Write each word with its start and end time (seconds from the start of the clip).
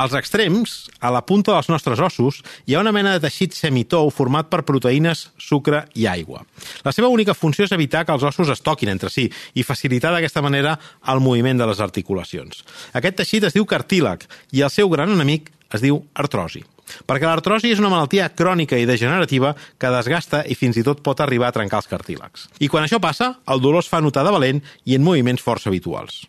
Als 0.00 0.14
extrems, 0.16 0.88
a 0.98 1.10
la 1.12 1.20
punta 1.28 1.52
dels 1.52 1.66
nostres 1.68 2.00
ossos, 2.00 2.38
hi 2.64 2.72
ha 2.72 2.80
una 2.80 2.92
mena 2.96 3.10
de 3.12 3.20
teixit 3.20 3.52
semitou 3.52 4.08
format 4.08 4.46
per 4.48 4.62
proteïnes, 4.64 5.26
sucre 5.36 5.82
i 5.92 6.06
aigua. 6.08 6.40
La 6.86 6.94
seva 6.96 7.10
única 7.12 7.34
funció 7.36 7.66
és 7.66 7.74
evitar 7.76 8.06
que 8.08 8.16
els 8.16 8.24
ossos 8.24 8.48
es 8.48 8.64
toquin 8.64 8.88
entre 8.94 9.12
si 9.12 9.26
i 9.28 9.66
facilitar 9.66 10.14
d'aquesta 10.14 10.40
manera 10.40 10.78
el 11.12 11.20
moviment 11.20 11.60
de 11.60 11.68
les 11.68 11.84
articulacions. 11.84 12.64
Aquest 12.96 13.20
teixit 13.20 13.50
es 13.50 13.58
diu 13.58 13.68
cartílag 13.68 14.24
i 14.56 14.64
el 14.64 14.72
seu 14.72 14.88
gran 14.88 15.12
enemic 15.12 15.52
es 15.68 15.84
diu 15.84 16.00
artrosi. 16.16 16.64
Perquè 17.04 17.28
l'artrosi 17.28 17.68
és 17.68 17.84
una 17.84 17.92
malaltia 17.92 18.32
crònica 18.32 18.80
i 18.80 18.88
degenerativa 18.88 19.52
que 19.76 19.92
desgasta 19.92 20.46
i 20.48 20.56
fins 20.56 20.80
i 20.80 20.86
tot 20.86 21.04
pot 21.04 21.20
arribar 21.20 21.52
a 21.52 21.58
trencar 21.60 21.84
els 21.84 21.92
cartílags. 21.92 22.48
I 22.56 22.72
quan 22.72 22.88
això 22.88 23.04
passa, 23.04 23.34
el 23.52 23.60
dolor 23.60 23.84
es 23.84 23.92
fa 23.92 24.00
notar 24.00 24.24
de 24.24 24.32
valent 24.32 24.64
i 24.88 24.96
en 24.96 25.04
moviments 25.04 25.44
força 25.44 25.68
habituals. 25.68 26.24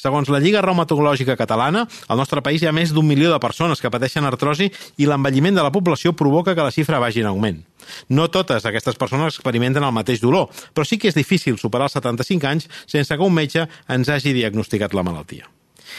Segons 0.00 0.30
la 0.32 0.40
Lliga 0.42 0.62
Reumatològica 0.64 1.36
Catalana, 1.38 1.84
al 2.08 2.20
nostre 2.20 2.42
país 2.44 2.62
hi 2.62 2.68
ha 2.68 2.74
més 2.76 2.92
d'un 2.94 3.06
milió 3.06 3.32
de 3.32 3.40
persones 3.42 3.80
que 3.80 3.92
pateixen 3.92 4.26
artrosi 4.28 4.70
i 4.98 5.08
l'envelliment 5.08 5.56
de 5.56 5.64
la 5.64 5.72
població 5.74 6.14
provoca 6.16 6.54
que 6.54 6.66
la 6.66 6.74
xifra 6.74 7.00
vagi 7.02 7.24
en 7.24 7.30
augment. 7.32 7.62
No 8.08 8.28
totes 8.32 8.64
aquestes 8.64 8.96
persones 9.00 9.34
experimenten 9.34 9.84
el 9.84 9.92
mateix 9.96 10.22
dolor, 10.22 10.48
però 10.74 10.86
sí 10.88 10.98
que 10.98 11.10
és 11.10 11.18
difícil 11.18 11.58
superar 11.60 11.90
els 11.90 11.98
75 11.98 12.48
anys 12.48 12.68
sense 12.86 13.16
que 13.16 13.26
un 13.26 13.34
metge 13.34 13.66
ens 13.88 14.08
hagi 14.08 14.32
diagnosticat 14.36 14.94
la 14.94 15.04
malaltia. 15.06 15.50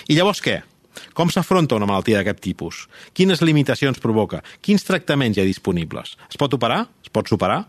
I 0.10 0.18
llavors 0.18 0.42
què? 0.42 0.62
Com 1.16 1.32
s'afronta 1.32 1.76
una 1.76 1.88
malaltia 1.90 2.20
d'aquest 2.20 2.42
tipus? 2.44 2.86
Quines 3.16 3.44
limitacions 3.44 4.00
provoca? 4.04 4.42
Quins 4.64 4.84
tractaments 4.88 5.38
hi 5.38 5.44
ha 5.44 5.48
disponibles? 5.48 6.16
Es 6.30 6.40
pot 6.40 6.55
operar? 6.55 6.86
Es 7.04 7.12
pot 7.12 7.27
superar? 7.32 7.66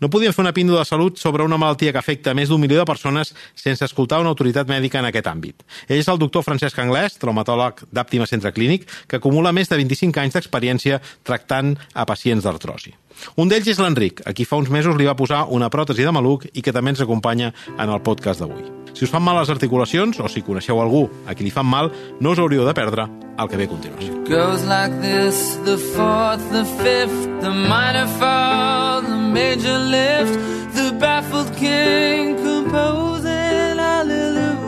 No 0.00 0.10
podíem 0.10 0.34
fer 0.34 0.44
una 0.44 0.54
píndola 0.56 0.84
de 0.84 0.90
salut 0.90 1.18
sobre 1.18 1.44
una 1.44 1.58
malaltia 1.60 1.92
que 1.92 2.00
afecta 2.00 2.34
més 2.34 2.50
d'un 2.50 2.60
milió 2.60 2.78
de 2.80 2.88
persones 2.88 3.34
sense 3.54 3.84
escoltar 3.84 4.20
una 4.22 4.32
autoritat 4.34 4.68
mèdica 4.68 5.00
en 5.00 5.08
aquest 5.08 5.28
àmbit. 5.30 5.64
Ell 5.88 6.00
és 6.00 6.08
el 6.08 6.20
doctor 6.20 6.46
Francesc 6.46 6.78
Anglès, 6.82 7.18
traumatòleg 7.22 7.84
d'Àptima 7.92 8.26
Centre 8.30 8.52
Clínic, 8.52 8.88
que 9.08 9.20
acumula 9.20 9.52
més 9.52 9.70
de 9.70 9.80
25 9.80 10.22
anys 10.22 10.38
d'experiència 10.38 11.02
tractant 11.24 11.76
a 11.94 12.06
pacients 12.08 12.44
d'artrosi. 12.44 12.94
Un 13.36 13.48
d'ells 13.50 13.68
és 13.68 13.78
l'Enric, 13.82 14.22
a 14.26 14.32
qui 14.32 14.46
fa 14.48 14.58
uns 14.60 14.70
mesos 14.70 14.96
li 14.98 15.06
va 15.08 15.16
posar 15.18 15.46
una 15.54 15.70
pròtesi 15.70 16.04
de 16.06 16.12
maluc 16.14 16.48
i 16.52 16.62
que 16.62 16.74
també 16.74 16.94
ens 16.94 17.04
acompanya 17.04 17.52
en 17.76 17.88
el 17.88 18.02
podcast 18.02 18.40
d'avui. 18.42 18.64
Si 18.98 19.04
us 19.06 19.12
fan 19.12 19.22
mal 19.22 19.36
les 19.38 19.50
articulacions, 19.52 20.18
o 20.18 20.28
si 20.28 20.42
coneixeu 20.42 20.80
algú 20.82 21.04
a 21.28 21.34
qui 21.38 21.44
li 21.46 21.52
fan 21.54 21.66
mal, 21.68 21.92
no 22.18 22.32
us 22.34 22.40
hauríeu 22.42 22.64
de 22.66 22.74
perdre 22.74 23.06
el 23.38 23.48
que 23.48 23.56
ve 23.60 23.68
a 23.68 23.70
continuació. 23.70 24.14
Goes 24.26 24.64
like 24.66 24.94
this, 25.00 25.58
the 25.64 25.78
fourth, 25.94 26.42
the 26.50 26.64
fifth, 26.80 27.28
the 27.44 27.52
minor 27.52 28.08
fall, 28.18 29.02
the 29.02 29.20
major 29.30 29.78
lift, 29.78 30.34
the 30.74 30.90
baffled 30.98 31.54
king 31.56 32.34
composing 32.42 33.78
hallelujah. 33.78 34.58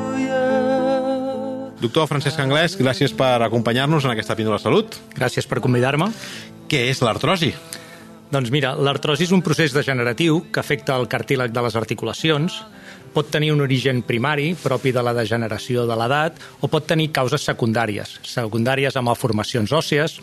Doctor 1.81 2.07
Francesc 2.07 2.39
Anglès, 2.39 2.77
gràcies 2.79 3.11
per 3.17 3.43
acompanyar-nos 3.43 4.05
en 4.05 4.15
aquesta 4.15 4.37
píndola 4.39 4.61
de 4.61 4.67
salut. 4.69 5.01
Gràcies 5.17 5.49
per 5.49 5.59
convidar-me. 5.65 6.13
Què 6.71 6.87
és 6.93 7.03
l'artrosi? 7.03 7.55
Doncs 8.31 8.53
mira, 8.55 8.77
l'artrosi 8.79 9.27
és 9.27 9.33
un 9.35 9.43
procés 9.43 9.73
degeneratiu 9.75 10.45
que 10.55 10.61
afecta 10.63 10.95
el 10.95 11.09
cartílag 11.11 11.51
de 11.51 11.65
les 11.67 11.75
articulacions, 11.75 12.61
pot 13.11 13.27
tenir 13.27 13.51
un 13.51 13.61
origen 13.65 14.05
primari, 14.07 14.53
propi 14.55 14.93
de 14.95 15.03
la 15.03 15.15
degeneració 15.17 15.83
de 15.89 15.97
l'edat, 15.99 16.39
o 16.63 16.71
pot 16.71 16.87
tenir 16.87 17.11
causes 17.11 17.43
secundàries, 17.43 18.21
secundàries 18.23 18.95
a 18.95 19.03
malformacions 19.03 19.75
òssies, 19.75 20.21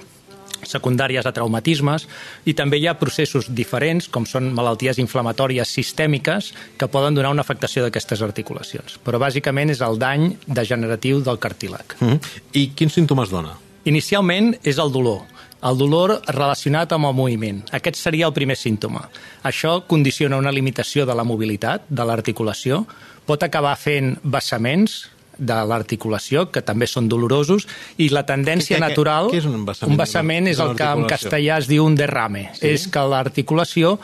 secundàries 0.63 1.28
a 1.28 1.33
traumatismes 1.35 2.08
i 2.47 2.55
també 2.58 2.80
hi 2.80 2.88
ha 2.88 2.95
processos 2.97 3.52
diferents 3.53 4.08
com 4.09 4.25
són 4.25 4.50
malalties 4.55 4.97
inflamatòries 5.03 5.69
sistèmiques 5.69 6.53
que 6.79 6.89
poden 6.89 7.13
donar 7.13 7.35
una 7.35 7.44
afectació 7.45 7.84
d'aquestes 7.84 8.24
articulacions. 8.25 8.97
Però 9.03 9.19
bàsicament 9.22 9.75
és 9.75 9.84
el 9.85 10.00
dany 10.00 10.31
degeneratiu 10.47 11.22
del 11.22 11.39
cartílag. 11.39 11.97
Mm 12.00 12.07
-hmm. 12.07 12.19
I 12.53 12.72
quins 12.74 12.94
símptomes 12.94 13.29
dona? 13.29 13.57
Inicialment 13.84 14.57
és 14.63 14.78
el 14.78 14.91
dolor, 14.91 15.22
el 15.66 15.78
dolor 15.78 16.18
relacionat 16.28 16.94
amb 16.94 17.09
el 17.09 17.16
moviment. 17.18 17.62
Aquest 17.73 17.97
seria 18.00 18.28
el 18.29 18.34
primer 18.35 18.57
símptoma. 18.59 19.07
Això 19.47 19.79
condiciona 19.90 20.38
una 20.38 20.53
limitació 20.53 21.06
de 21.09 21.16
la 21.18 21.25
mobilitat, 21.25 21.88
de 21.90 22.06
l'articulació, 22.06 22.84
pot 23.28 23.44
acabar 23.44 23.75
fent 23.79 24.16
vessaments, 24.23 25.07
de 25.38 25.57
l'articulació, 25.69 26.47
que 26.50 26.63
també 26.66 26.88
són 26.90 27.09
dolorosos, 27.09 27.68
i 28.01 28.09
la 28.09 28.23
tendència 28.25 28.75
què, 28.75 28.79
què, 28.81 28.88
natural... 28.90 29.29
Què 29.34 29.41
és 29.41 29.50
un 29.50 29.66
vessament? 29.68 29.94
Un 29.94 30.00
vessament 30.01 30.50
és 30.50 30.62
el 30.63 30.73
que 30.78 30.88
en 30.97 31.06
castellà 31.09 31.59
es 31.62 31.69
diu 31.69 31.85
un 31.85 31.97
derrame. 31.97 32.47
Sí? 32.57 32.72
És 32.74 32.88
que 32.89 33.03
l'articulació, 33.06 33.97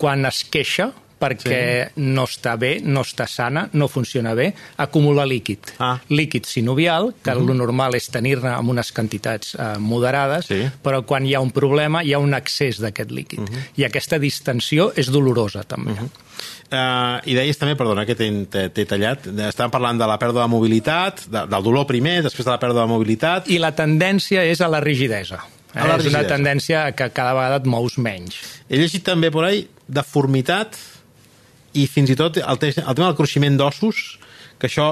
quan 0.00 0.24
es 0.28 0.44
queixa, 0.48 0.92
perquè 1.18 1.60
sí. 1.88 2.04
no 2.14 2.24
està 2.28 2.54
bé, 2.60 2.78
no 2.84 3.02
està 3.06 3.26
sana, 3.28 3.68
no 3.72 3.88
funciona 3.88 4.34
bé, 4.38 4.52
acumula 4.76 5.26
líquid. 5.26 5.74
Ah. 5.78 5.96
Líquid 6.08 6.46
sinovial, 6.46 7.12
que 7.22 7.30
uh 7.30 7.36
-huh. 7.36 7.50
el 7.50 7.56
normal 7.56 7.94
és 7.94 8.08
tenir-ne 8.08 8.50
amb 8.54 8.70
unes 8.70 8.92
quantitats 8.92 9.54
eh, 9.54 9.78
moderades, 9.78 10.46
sí. 10.46 10.62
però 10.82 11.04
quan 11.04 11.26
hi 11.26 11.34
ha 11.34 11.40
un 11.40 11.50
problema 11.50 12.02
hi 12.02 12.12
ha 12.12 12.18
un 12.18 12.34
excés 12.34 12.78
d'aquest 12.78 13.10
líquid. 13.10 13.40
Uh 13.40 13.46
-huh. 13.46 13.62
I 13.76 13.84
aquesta 13.84 14.18
distensió 14.18 14.92
és 14.96 15.10
dolorosa, 15.10 15.62
també. 15.62 15.92
Uh 15.92 15.98
-huh. 15.98 16.08
Uh, 16.68 17.16
I 17.24 17.32
deies 17.32 17.56
també, 17.56 17.72
perdona 17.80 18.04
que 18.04 18.14
t'he 18.14 18.84
tallat, 18.84 19.24
estàvem 19.48 19.70
parlant 19.72 19.96
de 19.96 20.04
la 20.04 20.18
pèrdua 20.20 20.42
de 20.44 20.52
mobilitat, 20.52 21.22
de, 21.32 21.46
del 21.48 21.62
dolor 21.64 21.86
primer, 21.88 22.18
després 22.22 22.44
de 22.44 22.52
la 22.52 22.58
pèrdua 22.60 22.84
de 22.84 22.90
mobilitat... 22.90 23.48
I 23.48 23.56
la 23.56 23.70
tendència 23.72 24.44
és 24.44 24.60
a 24.60 24.68
la 24.68 24.82
rigidesa. 24.84 25.40
Eh? 25.72 25.80
A 25.80 25.86
la 25.86 25.96
rigidesa. 25.96 26.08
És 26.08 26.12
una 26.12 26.28
tendència 26.28 26.84
que 26.92 27.08
cada 27.16 27.32
vegada 27.32 27.62
et 27.62 27.64
mous 27.64 27.96
menys. 27.96 28.36
He 28.68 28.76
llegit 28.76 29.06
també 29.06 29.30
por 29.32 29.48
ahí 29.48 29.64
deformitat 29.88 30.76
i 31.78 31.86
fins 31.90 32.10
i 32.12 32.16
tot 32.18 32.40
el, 32.42 32.58
te 32.60 32.72
el 32.74 32.94
tema 32.94 33.08
del 33.08 33.18
cruiximent 33.18 33.58
d'ossos 33.60 34.18
que 34.58 34.66
això, 34.66 34.88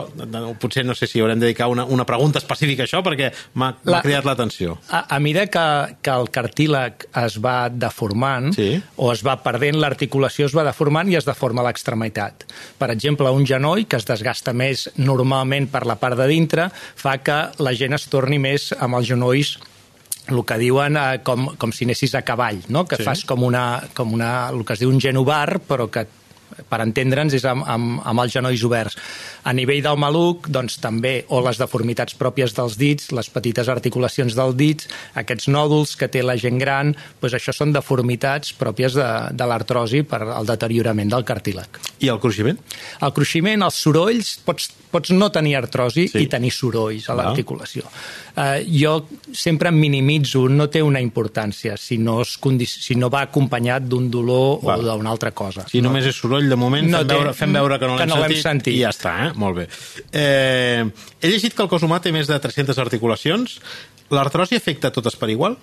potser 0.63 0.85
no 0.87 0.95
sé 0.95 1.09
si 1.11 1.21
haurem 1.21 1.41
de 1.41 1.49
dedicar 1.49 1.67
una, 1.69 1.85
una 1.85 2.07
pregunta 2.07 2.39
específica 2.39 2.85
a 2.85 2.87
això 2.87 3.03
perquè 3.05 3.33
m'ha 3.59 3.73
la, 3.85 4.01
cridat 4.05 4.27
l'atenció. 4.29 4.77
A, 4.95 5.03
a 5.17 5.19
mesura 5.21 5.47
que, 5.51 5.67
que 6.07 6.15
el 6.15 6.31
cartílag 6.31 7.07
es 7.25 7.39
va 7.43 7.57
deformant 7.69 8.53
sí. 8.55 8.69
o 9.03 9.11
es 9.13 9.25
va 9.27 9.37
perdent, 9.43 9.81
l'articulació 9.83 10.47
es 10.47 10.55
va 10.57 10.65
deformant 10.67 11.11
i 11.11 11.19
es 11.19 11.27
deforma 11.27 11.67
l'extremitat. 11.67 12.47
Per 12.79 12.91
exemple, 12.95 13.33
un 13.35 13.47
genoll 13.49 13.89
que 13.91 13.99
es 13.99 14.07
desgasta 14.07 14.55
més 14.55 14.87
normalment 14.97 15.67
per 15.73 15.83
la 15.89 15.99
part 15.99 16.19
de 16.19 16.29
dintre 16.31 16.71
fa 16.71 17.19
que 17.19 17.41
la 17.59 17.75
gent 17.75 17.99
es 17.99 18.07
torni 18.13 18.39
més 18.39 18.71
amb 18.79 19.01
els 19.01 19.11
genolls 19.11 19.57
el 20.27 20.43
que 20.47 20.57
diuen 20.59 20.97
eh, 20.99 21.19
com, 21.27 21.53
com 21.59 21.75
si 21.75 21.87
anessis 21.87 22.17
a 22.19 22.23
cavall, 22.27 22.63
no? 22.75 22.85
que 22.87 22.99
sí. 22.99 23.07
fas 23.07 23.23
com 23.27 23.45
una, 23.47 23.83
com 23.95 24.15
una, 24.15 24.49
el 24.51 24.65
que 24.67 24.75
es 24.75 24.83
diu 24.83 24.91
un 24.91 25.03
genovar, 25.03 25.61
però 25.67 25.87
que 25.91 26.07
per 26.69 26.81
entendre'ns, 26.85 27.37
és 27.37 27.45
amb, 27.49 27.65
amb, 27.67 28.01
amb 28.05 28.23
els 28.25 28.35
genolls 28.35 28.65
oberts. 28.67 28.97
A 29.47 29.53
nivell 29.57 29.83
del 29.85 29.99
maluc, 30.01 30.49
doncs 30.53 30.79
també, 30.83 31.19
o 31.29 31.41
les 31.45 31.61
deformitats 31.61 32.17
pròpies 32.19 32.55
dels 32.57 32.79
dits, 32.81 33.11
les 33.17 33.31
petites 33.31 33.69
articulacions 33.73 34.37
dels 34.37 34.57
dits, 34.59 34.89
aquests 35.15 35.51
nòduls 35.53 35.97
que 36.01 36.09
té 36.13 36.25
la 36.25 36.39
gent 36.41 36.59
gran, 36.63 36.95
doncs 37.21 37.39
això 37.39 37.55
són 37.55 37.75
deformitats 37.77 38.55
pròpies 38.57 38.97
de, 38.99 39.11
de 39.37 39.51
l'artrosi 39.51 40.03
per 40.09 40.23
al 40.27 40.49
deteriorament 40.49 41.13
del 41.13 41.27
cartílag. 41.29 41.81
I 42.03 42.11
el 42.13 42.21
cruiximent? 42.21 42.59
El 43.03 43.15
cruiximent, 43.17 43.65
els 43.67 43.79
sorolls, 43.81 44.37
pots, 44.45 44.69
pots 44.93 45.13
no 45.17 45.31
tenir 45.33 45.57
artrosi 45.59 46.07
sí. 46.11 46.25
i 46.25 46.31
tenir 46.31 46.53
sorolls 46.55 47.09
a 47.11 47.17
l'articulació. 47.17 47.87
Uh, 48.37 48.61
jo 48.69 48.99
sempre 49.33 49.71
minimitzo, 49.73 50.43
no 50.53 50.67
té 50.69 50.83
una 50.85 51.01
importància 51.01 51.77
si 51.81 51.97
no, 51.97 52.19
es 52.21 52.37
si 52.69 52.97
no 53.01 53.09
va 53.13 53.23
acompanyat 53.25 53.87
d'un 53.89 54.11
dolor 54.13 54.61
Va. 54.61 54.77
o 54.77 54.83
d'una 54.85 55.11
altra 55.11 55.33
cosa. 55.33 55.65
Si 55.71 55.81
no? 55.81 55.89
només 55.89 56.11
és 56.11 56.19
soroll, 56.21 56.46
de 56.53 56.59
moment 56.59 56.87
no 56.91 57.01
fem, 57.03 57.09
té, 57.09 57.15
veure, 57.15 57.35
fem 57.37 57.57
veure 57.57 57.79
que 57.81 57.89
no 57.89 57.99
l'hem 57.99 58.13
sentit, 58.13 58.43
sentit 58.45 58.75
i 58.75 58.83
ja 58.85 58.93
està, 58.95 59.15
eh? 59.27 59.31
molt 59.39 59.61
bé. 59.61 59.67
Eh, 60.13 60.85
he 61.21 61.33
llegit 61.33 61.57
que 61.57 61.65
el 61.65 61.71
cos 61.73 61.85
humà 61.87 62.01
té 62.05 62.13
més 62.15 62.31
de 62.31 62.39
300 62.43 62.79
articulacions. 62.83 63.59
L'artrosi 64.15 64.59
afecta 64.59 64.93
totes 64.95 65.19
per 65.19 65.31
igual? 65.35 65.59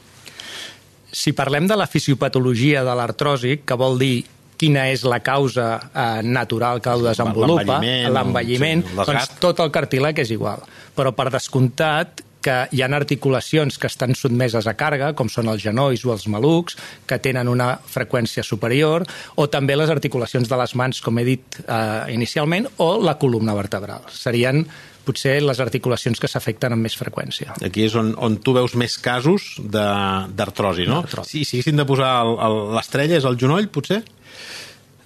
Si 1.13 1.35
parlem 1.38 1.68
de 1.69 1.77
la 1.77 1.88
fisiopatologia 1.88 2.83
de 2.83 2.95
l'artrosi, 2.97 3.59
que 3.63 3.77
vol 3.80 4.00
dir 4.01 4.15
quina 4.59 4.88
és 4.91 5.03
la 5.07 5.19
causa 5.24 5.68
eh, 5.89 6.21
natural 6.25 6.81
que 6.83 6.91
el 6.94 7.07
desenvolupa, 7.09 7.79
l'envelliment, 7.83 8.83
sí, 8.86 9.00
doncs 9.00 9.33
tot 9.44 9.59
el 9.63 9.74
cartílag 9.74 10.19
és 10.24 10.33
igual. 10.36 10.63
Però 10.94 11.13
per 11.15 11.29
descomptat 11.33 12.24
que 12.43 12.57
hi 12.71 12.83
ha 12.83 12.91
articulacions 12.93 13.79
que 13.79 13.89
estan 13.89 14.13
sotmeses 14.19 14.67
a 14.67 14.75
càrrega, 14.77 15.13
com 15.17 15.31
són 15.31 15.49
els 15.51 15.63
genolls 15.63 16.05
o 16.05 16.13
els 16.13 16.27
malucs, 16.29 16.77
que 17.09 17.19
tenen 17.23 17.49
una 17.49 17.73
freqüència 17.79 18.43
superior, 18.45 19.07
o 19.35 19.47
també 19.49 19.77
les 19.79 19.91
articulacions 19.93 20.49
de 20.51 20.59
les 20.59 20.75
mans, 20.79 21.01
com 21.01 21.19
he 21.19 21.27
dit 21.27 21.61
eh, 21.63 22.13
inicialment, 22.13 22.69
o 22.83 22.95
la 23.01 23.17
columna 23.21 23.55
vertebral. 23.57 24.05
Serien 24.13 24.65
potser 25.03 25.37
les 25.43 25.59
articulacions 25.59 26.19
que 26.19 26.29
s'afecten 26.31 26.75
amb 26.75 26.85
més 26.87 26.95
freqüència. 26.99 27.57
Aquí 27.65 27.83
és 27.87 27.95
on, 27.99 28.13
on 28.15 28.37
tu 28.43 28.53
veus 28.55 28.75
més 28.79 28.95
casos 29.03 29.53
d'artrosi, 29.59 30.87
no? 30.87 31.01
Si, 31.27 31.43
si 31.43 31.59
haguéssim 31.59 31.79
de 31.79 31.87
posar 31.87 32.13
l'estrella, 32.77 33.19
és 33.19 33.27
el 33.27 33.39
genoll, 33.39 33.67
potser? 33.73 34.03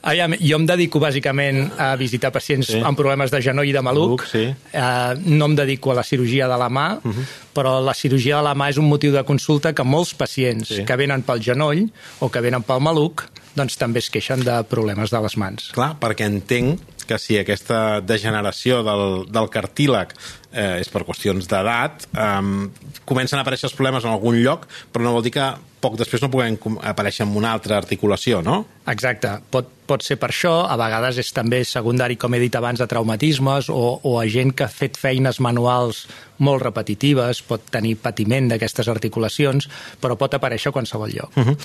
Aviam, 0.07 0.35
jo 0.39 0.59
em 0.59 0.65
dedico 0.67 1.01
bàsicament 1.03 1.73
a 1.83 1.89
visitar 1.99 2.31
pacients 2.31 2.69
sí. 2.71 2.79
amb 2.79 2.97
problemes 2.99 3.33
de 3.33 3.41
genoll 3.43 3.67
i 3.67 3.73
de 3.75 3.83
maluc. 3.83 4.21
maluc 4.21 4.27
sí. 4.29 4.45
eh, 4.47 5.13
no 5.27 5.49
em 5.51 5.55
dedico 5.57 5.91
a 5.91 5.97
la 5.99 6.03
cirurgia 6.07 6.47
de 6.47 6.57
la 6.57 6.69
mà, 6.69 6.87
uh 6.97 7.07
mhm. 7.07 7.13
-huh. 7.13 7.25
però 7.53 7.79
la 7.83 7.93
cirurgia 7.93 8.37
de 8.37 8.43
la 8.43 8.55
mà 8.55 8.69
és 8.69 8.77
un 8.77 8.87
motiu 8.87 9.11
de 9.11 9.23
consulta 9.23 9.73
que 9.73 9.83
molts 9.83 10.13
pacients 10.13 10.67
sí. 10.67 10.85
que 10.85 10.95
venen 10.95 11.23
pel 11.23 11.41
genoll 11.41 11.89
o 12.19 12.29
que 12.29 12.41
venen 12.41 12.63
pel 12.63 12.79
maluc 12.79 13.25
doncs 13.55 13.77
també 13.77 13.99
es 13.99 14.09
queixen 14.09 14.43
de 14.43 14.63
problemes 14.69 15.09
de 15.09 15.21
les 15.21 15.37
mans. 15.37 15.71
Clar, 15.73 15.95
perquè 15.99 16.25
entenc 16.25 16.79
que 17.07 17.17
si 17.17 17.37
aquesta 17.39 18.01
degeneració 18.03 18.83
del, 18.83 19.25
del 19.31 19.49
cartílag 19.49 20.13
eh, 20.51 20.79
és 20.81 20.89
per 20.91 21.05
qüestions 21.07 21.47
d'edat, 21.49 22.07
eh, 22.13 22.99
comencen 23.05 23.39
a 23.39 23.45
aparèixer 23.45 23.69
els 23.69 23.77
problemes 23.77 24.05
en 24.05 24.13
algun 24.13 24.39
lloc, 24.43 24.67
però 24.91 25.03
no 25.03 25.15
vol 25.17 25.25
dir 25.25 25.35
que 25.37 25.47
poc 25.77 25.97
després 25.99 26.23
no 26.23 26.29
puguem 26.33 26.57
aparèixer 26.89 27.25
en 27.27 27.35
una 27.37 27.51
altra 27.53 27.77
articulació, 27.77 28.41
no? 28.41 28.63
Exacte. 28.89 29.29
Pot, 29.53 29.69
pot 29.87 30.03
ser 30.03 30.17
per 30.19 30.31
això, 30.31 30.53
a 30.65 30.77
vegades 30.79 31.19
és 31.21 31.29
també 31.35 31.61
secundari, 31.67 32.17
com 32.17 32.33
he 32.33 32.41
dit 32.41 32.55
abans, 32.57 32.81
de 32.81 32.87
traumatismes 32.89 33.69
o, 33.69 33.99
o 34.01 34.15
a 34.19 34.25
gent 34.31 34.55
que 34.57 34.65
ha 34.65 34.73
fet 34.73 34.97
feines 34.97 35.39
manuals 35.43 36.05
molt 36.43 36.63
repetitives, 36.65 37.43
pot 37.45 37.69
tenir 37.73 37.95
patiment 38.01 38.49
d'aquestes 38.49 38.89
articulacions, 38.89 39.69
però 40.01 40.17
pot 40.17 40.33
aparèixer 40.37 40.73
a 40.73 40.75
qualsevol 40.75 41.13
lloc. 41.13 41.37
Uh 41.37 41.45
-huh. 41.45 41.57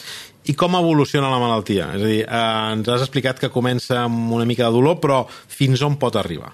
I 0.44 0.55
com 0.55 0.75
evoluciona 0.75 1.31
la 1.31 1.38
malaltia? 1.38 1.93
És 1.94 2.02
a 2.02 2.06
dir, 2.06 2.23
eh, 2.23 2.73
ens 2.73 2.88
has 2.88 3.00
explicat 3.00 3.38
que 3.38 3.50
comença 3.50 4.02
amb 4.05 4.32
una 4.32 4.44
mica 4.44 4.67
de 4.67 4.73
dolor, 4.73 5.00
però 5.00 5.26
fins 5.49 5.81
on 5.82 5.96
pot 5.96 6.17
arribar? 6.17 6.52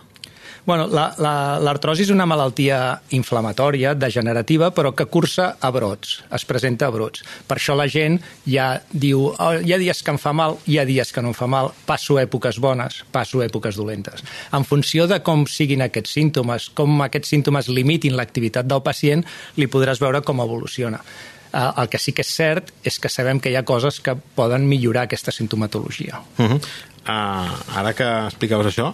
Bueno, 0.68 0.84
L'artrosi 0.92 2.02
la, 2.02 2.04
és 2.04 2.10
una 2.12 2.26
malaltia 2.28 2.78
inflamatòria, 3.16 3.94
degenerativa, 3.96 4.68
però 4.76 4.90
que 4.92 5.06
cursa 5.08 5.54
a 5.64 5.70
brots, 5.72 6.18
es 6.36 6.44
presenta 6.44 6.90
a 6.90 6.92
brots. 6.92 7.22
Per 7.48 7.56
això 7.56 7.72
la 7.78 7.86
gent 7.88 8.18
ja 8.44 8.66
diu, 8.92 9.30
oh, 9.30 9.54
hi 9.64 9.72
ha 9.72 9.80
dies 9.80 10.04
que 10.04 10.12
em 10.12 10.20
fa 10.20 10.34
mal, 10.36 10.58
hi 10.68 10.76
ha 10.76 10.84
dies 10.84 11.14
que 11.14 11.24
no 11.24 11.32
em 11.32 11.38
fa 11.38 11.48
mal, 11.48 11.72
passo 11.88 12.18
èpoques 12.20 12.60
bones, 12.60 13.00
passo 13.16 13.40
èpoques 13.46 13.80
dolentes. 13.80 14.26
En 14.52 14.68
funció 14.68 15.08
de 15.08 15.22
com 15.24 15.48
siguin 15.48 15.88
aquests 15.88 16.12
símptomes, 16.20 16.68
com 16.76 17.00
aquests 17.08 17.32
símptomes 17.32 17.72
limitin 17.72 18.20
l'activitat 18.20 18.68
del 18.68 18.84
pacient, 18.84 19.24
li 19.56 19.72
podràs 19.72 20.04
veure 20.04 20.20
com 20.20 20.44
evoluciona. 20.44 21.00
Uh, 21.48 21.70
el 21.80 21.88
que 21.88 21.96
sí 21.96 22.12
que 22.12 22.20
és 22.20 22.38
cert 22.42 22.74
és 22.84 23.00
que 23.00 23.08
sabem 23.08 23.40
que 23.40 23.48
hi 23.48 23.56
ha 23.56 23.64
coses 23.64 24.04
que 24.04 24.20
poden 24.36 24.68
millorar 24.68 25.08
aquesta 25.08 25.32
sintomatologia. 25.32 26.20
Uh 26.36 26.44
-huh. 26.44 26.60
uh, 27.08 27.78
ara 27.80 27.94
que 27.94 28.04
explicaves 28.26 28.76
això, 28.76 28.92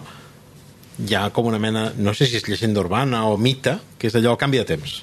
hi 0.99 1.15
ha 1.15 1.27
com 1.35 1.49
una 1.49 1.59
mena, 1.59 1.89
no 1.97 2.13
sé 2.15 2.27
si 2.29 2.39
és 2.39 2.47
llegenda 2.47 2.81
urbana 2.83 3.25
o 3.29 3.35
mite, 3.37 3.77
que 3.99 4.09
és 4.09 4.15
allò 4.15 4.35
el 4.35 4.41
canvi 4.41 4.61
de 4.61 4.69
temps. 4.75 5.01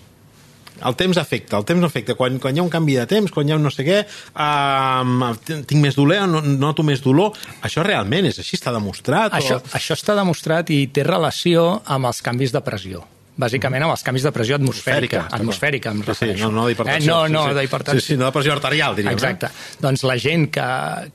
El 0.83 0.97
temps 0.99 1.19
afecta, 1.21 1.59
el 1.61 1.67
temps 1.69 1.85
afecta. 1.87 2.17
Quan, 2.19 2.41
quan 2.43 2.57
hi 2.57 2.59
ha 2.63 2.65
un 2.65 2.73
canvi 2.73 2.97
de 2.99 3.07
temps, 3.07 3.31
quan 3.31 3.47
hi 3.47 3.55
ha 3.55 3.59
un 3.61 3.63
no 3.63 3.71
sé 3.71 3.85
què, 3.87 4.01
uh, 4.03 5.31
tinc 5.47 5.79
més 5.79 5.99
dolor, 5.99 6.25
no, 6.27 6.43
noto 6.43 6.83
més 6.87 7.05
dolor. 7.05 7.39
Això 7.63 7.85
realment 7.87 8.27
és 8.33 8.41
així? 8.43 8.59
Està 8.59 8.75
demostrat? 8.75 9.37
Això, 9.39 9.61
o... 9.61 9.75
això 9.79 9.99
està 9.99 10.19
demostrat 10.19 10.73
i 10.75 10.85
té 10.91 11.07
relació 11.07 11.83
amb 11.87 12.11
els 12.11 12.23
canvis 12.25 12.55
de 12.57 12.65
pressió 12.67 13.07
bàsicament 13.41 13.87
amb 13.87 13.95
els 13.95 14.03
canvis 14.05 14.27
de 14.27 14.33
pressió 14.35 14.59
atmosfèrica. 14.59 15.23
Atmosfèrica, 15.33 15.93
em 15.95 16.03
refereixo. 16.05 16.37
Sí, 16.37 16.45
no, 16.45 16.51
no 16.53 16.67
d'hipertensió. 16.69 17.03
Eh? 17.03 17.09
No, 17.09 17.21
no, 17.33 17.45
sí, 17.47 17.53
sí. 17.53 17.59
d'hipertensió. 17.61 18.01
Sí, 18.01 18.07
sí, 18.13 18.17
no 18.21 18.27
de 18.27 18.35
pressió 18.35 18.53
arterial, 18.53 18.97
diríem. 18.99 19.17
Exacte. 19.17 19.49
Eh? 19.49 19.79
Doncs 19.81 20.05
la 20.09 20.17
gent 20.21 20.49
que, 20.53 20.67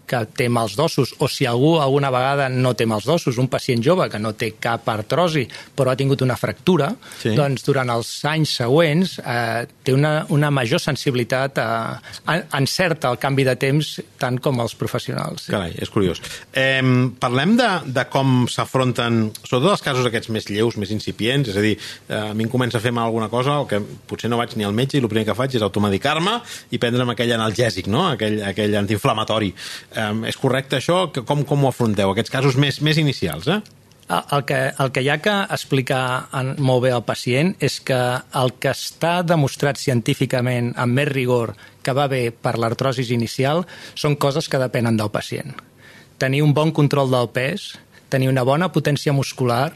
que 0.10 0.22
té 0.40 0.48
mals 0.50 0.78
d'ossos, 0.80 1.14
o 1.22 1.30
si 1.30 1.46
algú 1.46 1.75
alguna 1.84 2.10
vegada 2.14 2.48
no 2.50 2.74
té 2.78 2.88
mals 2.90 3.06
d'ossos, 3.06 3.38
un 3.38 3.50
pacient 3.54 3.84
jove 3.86 4.10
que 4.10 4.22
no 4.22 4.34
té 4.34 4.56
cap 4.60 4.90
artrosi, 4.90 5.46
però 5.78 5.94
ha 5.94 6.00
tingut 6.00 6.24
una 6.25 6.40
fractura, 6.40 6.90
sí. 7.22 7.36
doncs 7.38 7.66
durant 7.68 7.94
els 7.94 8.10
anys 8.25 8.56
següents 8.64 9.18
eh, 9.22 9.68
té 9.86 9.94
una, 9.94 10.16
una 10.34 10.50
major 10.50 10.81
sensibilitat, 10.81 11.62
a, 11.62 12.40
encerta 12.58 13.14
el 13.14 13.22
canvi 13.22 13.46
de 13.46 13.58
temps 13.62 13.94
tant 14.18 14.42
com 14.42 14.64
els 14.66 14.74
professionals. 14.80 15.46
Sí. 15.46 15.54
Carai, 15.54 15.78
és 15.78 15.94
curiós. 15.94 16.24
Eh, 16.58 16.81
parlem 17.22 17.54
de, 17.62 17.69
de 17.94 18.08
com 18.10 18.48
s'afronten, 18.50 19.28
sobretot 19.44 19.78
els 19.78 19.86
casos 19.86 20.10
aquests 20.10 20.34
més 20.34 20.50
lleus, 20.50 20.81
més 20.81 20.90
incipients, 20.96 21.54
és 21.54 21.62
a 21.62 21.62
dir, 21.62 21.78
Eh, 22.06 22.06
a 22.09 22.33
mi 22.33 22.45
em 22.45 22.51
comença 22.51 22.80
a 22.80 22.83
fer 22.83 22.94
mal 22.95 23.09
alguna 23.09 23.30
cosa, 23.30 23.59
o 23.62 23.68
que 23.68 23.80
potser 24.07 24.30
no 24.31 24.39
vaig 24.39 24.56
ni 24.56 24.65
al 24.68 24.75
metge 24.75 24.98
i 24.98 25.01
el 25.04 25.09
primer 25.12 25.25
que 25.27 25.36
faig 25.38 25.57
és 25.59 25.65
automedicar-me 25.65 26.38
i 26.71 26.80
prendre'm 26.80 27.12
aquell 27.13 27.33
analgèsic, 27.36 27.89
no? 27.92 28.06
aquell, 28.13 28.39
aquell 28.48 28.77
antiinflamatori. 28.80 29.54
Um, 29.95 30.24
és 30.30 30.39
correcte 30.39 30.80
això? 30.80 31.07
Com, 31.18 31.44
com 31.48 31.65
ho 31.65 31.71
afronteu? 31.74 32.13
Aquests 32.13 32.33
casos 32.33 32.59
més, 32.59 32.80
més 32.81 33.00
inicials, 33.01 33.50
eh? 33.51 33.59
El 34.07 34.45
que, 34.48 34.57
el 34.80 34.92
que 34.95 35.01
hi 35.04 35.09
ha 35.12 35.18
que 35.19 35.33
explicar 35.51 36.30
en, 36.39 36.54
molt 36.63 36.86
bé 36.86 36.94
al 36.95 37.04
pacient 37.04 37.50
és 37.59 37.81
que 37.83 37.98
el 38.39 38.54
que 38.56 38.71
està 38.71 39.18
demostrat 39.27 39.80
científicament 39.81 40.71
amb 40.80 40.95
més 40.95 41.09
rigor 41.12 41.57
que 41.83 41.95
va 41.95 42.07
bé 42.07 42.30
per 42.31 42.56
l'artrosis 42.56 43.12
inicial 43.12 43.65
són 43.95 44.15
coses 44.15 44.48
que 44.48 44.62
depenen 44.63 44.95
del 44.95 45.12
pacient. 45.12 45.51
Tenir 46.24 46.39
un 46.45 46.56
bon 46.56 46.71
control 46.71 47.12
del 47.12 47.27
pes, 47.36 47.74
tenir 48.07 48.31
una 48.31 48.48
bona 48.48 48.71
potència 48.71 49.12
muscular 49.12 49.74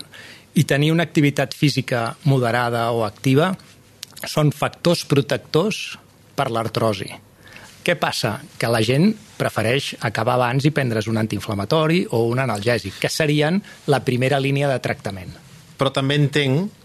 i 0.56 0.64
tenir 0.68 0.92
una 0.92 1.04
activitat 1.08 1.54
física 1.56 2.12
moderada 2.28 2.90
o 2.92 3.06
activa 3.08 3.54
són 4.28 4.52
factors 4.54 5.06
protectors 5.10 5.98
per 6.36 6.50
l'artrosi. 6.52 7.10
Què 7.82 7.96
passa? 7.98 8.36
Que 8.62 8.70
la 8.70 8.84
gent 8.86 9.08
prefereix 9.40 9.96
acabar 10.06 10.36
abans 10.38 10.68
i 10.68 10.74
prendre's 10.76 11.08
un 11.10 11.18
antiinflamatori 11.18 12.04
o 12.14 12.28
un 12.30 12.42
analgèsic, 12.44 13.00
que 13.02 13.10
serien 13.10 13.58
la 13.90 14.04
primera 14.06 14.40
línia 14.40 14.70
de 14.70 14.78
tractament. 14.84 15.34
Però 15.80 15.90
també 15.90 16.20
entenc 16.20 16.78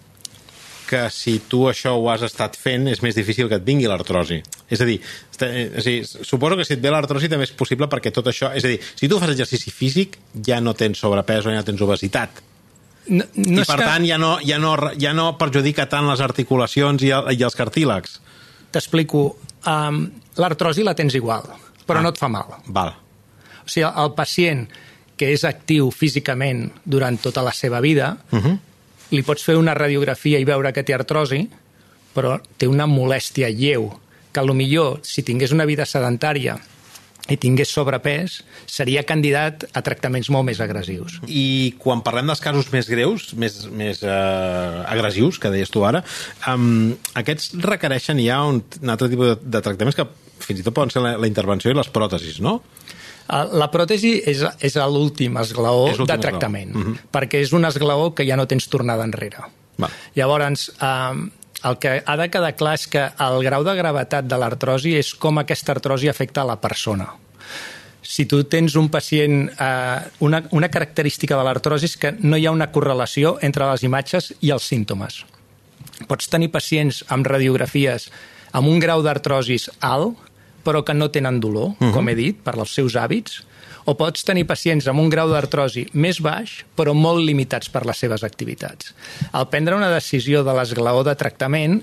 que 0.87 1.03
si 1.11 1.41
tu 1.51 1.67
això 1.69 1.97
ho 1.99 2.07
has 2.09 2.23
estat 2.23 2.57
fent 2.57 2.87
és 2.89 3.03
més 3.03 3.17
difícil 3.19 3.51
que 3.51 3.59
et 3.59 3.67
vingui 3.67 3.91
l'artrosi. 3.91 4.39
És 4.71 4.81
a 4.81 4.87
dir, 4.89 5.01
és 5.03 5.83
a 5.83 5.85
dir, 5.85 5.99
suposo 6.07 6.57
que 6.57 6.65
si 6.65 6.77
et 6.79 6.83
ve 6.83 6.95
l'artrosi 6.95 7.29
també 7.29 7.45
és 7.45 7.53
possible 7.59 7.91
perquè 7.93 8.15
tot 8.15 8.31
això... 8.31 8.55
És 8.57 8.65
a 8.65 8.71
dir, 8.71 8.79
si 8.95 9.11
tu 9.11 9.19
fas 9.21 9.35
exercici 9.35 9.75
físic 9.75 10.17
ja 10.47 10.63
no 10.63 10.79
tens 10.79 11.03
sobrepès 11.03 11.45
o 11.45 11.53
ja 11.53 11.59
no 11.61 11.67
tens 11.67 11.83
obesitat 11.83 12.41
no, 13.09 13.25
no 13.35 13.63
I 13.63 13.67
per 13.67 13.79
que... 13.79 13.85
tant 13.85 14.07
ja 14.07 14.19
no, 14.19 14.37
ja, 14.45 14.59
no, 14.63 14.75
ja 15.01 15.13
no 15.17 15.33
perjudica 15.41 15.87
tant 15.91 16.09
les 16.11 16.23
articulacions 16.25 17.03
i, 17.07 17.13
el, 17.15 17.33
i 17.37 17.45
els 17.47 17.57
cartílegs. 17.59 18.21
T'explico. 18.75 19.27
Um, 19.67 20.07
L'artrosi 20.37 20.85
la 20.85 20.95
tens 20.95 21.15
igual, 21.17 21.47
però 21.89 22.03
ah, 22.03 22.05
no 22.05 22.13
et 22.13 22.19
fa 22.21 22.29
mal. 22.29 22.59
Val. 22.69 22.93
O 23.63 23.71
sigui, 23.71 23.87
el 23.89 24.13
pacient 24.19 24.67
que 25.17 25.31
és 25.33 25.47
actiu 25.49 25.89
físicament 25.95 26.67
durant 26.85 27.17
tota 27.23 27.45
la 27.47 27.55
seva 27.57 27.81
vida, 27.81 28.17
uh 28.31 28.37
mhm. 28.37 28.47
-huh. 28.47 28.59
li 29.11 29.23
pots 29.23 29.45
fer 29.45 29.57
una 29.57 29.75
radiografia 29.75 30.39
i 30.39 30.45
veure 30.45 30.73
que 30.73 30.83
té 30.83 30.95
artrosi, 30.95 31.49
però 32.15 32.41
té 32.57 32.67
una 32.67 32.87
molèstia 32.87 33.49
lleu, 33.49 33.93
que 34.33 34.43
millor 34.53 35.01
si 35.03 35.23
tingués 35.23 35.53
una 35.53 35.65
vida 35.65 35.87
sedentària 35.87 36.59
i 37.33 37.37
tingués 37.41 37.71
sobrepès, 37.73 38.41
seria 38.71 39.03
candidat 39.07 39.67
a 39.75 39.83
tractaments 39.87 40.31
molt 40.31 40.47
més 40.49 40.61
agressius. 40.63 41.19
I 41.27 41.75
quan 41.83 42.03
parlem 42.07 42.31
dels 42.31 42.43
casos 42.43 42.71
més 42.75 42.91
greus, 42.91 43.33
més, 43.35 43.65
més 43.75 44.03
eh, 44.07 44.85
agressius, 44.87 45.41
que 45.43 45.51
deies 45.51 45.73
tu 45.75 45.83
ara, 45.89 46.05
um, 46.53 46.95
aquests 47.19 47.57
requereixen 47.67 48.23
ja 48.23 48.43
un, 48.47 48.63
un 48.83 48.95
altre 48.95 49.11
tipus 49.13 49.35
de, 49.35 49.39
de 49.57 49.65
tractaments 49.65 49.99
que 49.99 50.07
fins 50.47 50.61
i 50.61 50.67
tot 50.67 50.77
poden 50.77 50.93
ser 50.95 51.03
la, 51.03 51.17
la 51.19 51.31
intervenció 51.31 51.73
i 51.73 51.77
les 51.77 51.91
pròtesis, 51.93 52.39
no? 52.45 52.61
Eh, 53.27 53.43
la 53.59 53.71
pròtesi 53.73 54.17
és, 54.23 54.45
és 54.63 54.79
l'últim 54.93 55.39
esglaó 55.43 55.91
de 55.99 56.19
tractament, 56.23 56.71
esglaó. 56.71 56.85
Uh 56.85 56.95
-huh. 56.95 57.11
perquè 57.13 57.43
és 57.43 57.53
un 57.53 57.65
esglaó 57.65 58.15
que 58.15 58.27
ja 58.27 58.37
no 58.37 58.47
tens 58.47 58.69
tornada 58.69 59.05
enrere. 59.05 59.51
Va. 59.83 59.91
Llavors, 60.15 60.71
eh, 60.81 61.31
el 61.65 61.79
que 61.79 62.03
ha 62.05 62.17
de 62.17 62.29
quedar 62.31 62.55
clar 62.57 62.75
és 62.77 62.87
que 62.91 63.05
el 63.27 63.39
grau 63.45 63.65
de 63.65 63.75
gravetat 63.79 64.27
de 64.29 64.39
l'artrosi 64.39 64.97
és 64.99 65.15
com 65.15 65.39
aquesta 65.41 65.73
artrosi 65.77 66.09
afecta 66.09 66.43
a 66.43 66.51
la 66.53 66.59
persona. 66.61 67.09
Si 68.07 68.27
tu 68.31 68.45
tens 68.45 68.77
un 68.77 68.89
pacient... 68.93 69.49
Eh, 69.51 69.99
una, 70.21 70.43
una 70.53 70.69
característica 70.71 71.37
de 71.37 71.47
l'artrosi 71.47 71.89
és 71.91 71.97
que 71.97 72.13
no 72.21 72.39
hi 72.39 72.47
ha 72.47 72.55
una 72.55 72.71
correlació 72.73 73.37
entre 73.43 73.67
les 73.73 73.83
imatges 73.89 74.33
i 74.41 74.53
els 74.55 74.69
símptomes. 74.69 75.25
Pots 76.07 76.29
tenir 76.31 76.53
pacients 76.55 77.03
amb 77.11 77.27
radiografies 77.27 78.11
amb 78.57 78.71
un 78.71 78.79
grau 78.81 79.03
d'artrosis 79.03 79.71
alt, 79.85 80.17
però 80.67 80.83
que 80.85 80.95
no 80.95 81.11
tenen 81.11 81.41
dolor, 81.41 81.75
uh 81.75 81.77
-huh. 81.79 81.93
com 81.93 82.09
he 82.09 82.15
dit, 82.15 82.37
per 82.43 82.55
els 82.59 82.73
seus 82.75 82.95
hàbits, 82.95 83.43
o 83.87 83.95
pots 83.99 84.27
tenir 84.27 84.47
pacients 84.51 84.87
amb 84.91 85.01
un 85.03 85.11
grau 85.13 85.31
d'artrosi 85.31 85.87
més 85.95 86.21
baix, 86.23 86.61
però 86.77 86.95
molt 86.95 87.23
limitats 87.25 87.71
per 87.73 87.87
les 87.87 87.99
seves 88.03 88.27
activitats. 88.27 88.93
Al 89.33 89.49
prendre 89.49 89.79
una 89.79 89.93
decisió 89.95 90.43
de 90.47 90.55
l'esglaó 90.59 91.05
de 91.07 91.15
tractament, 91.19 91.81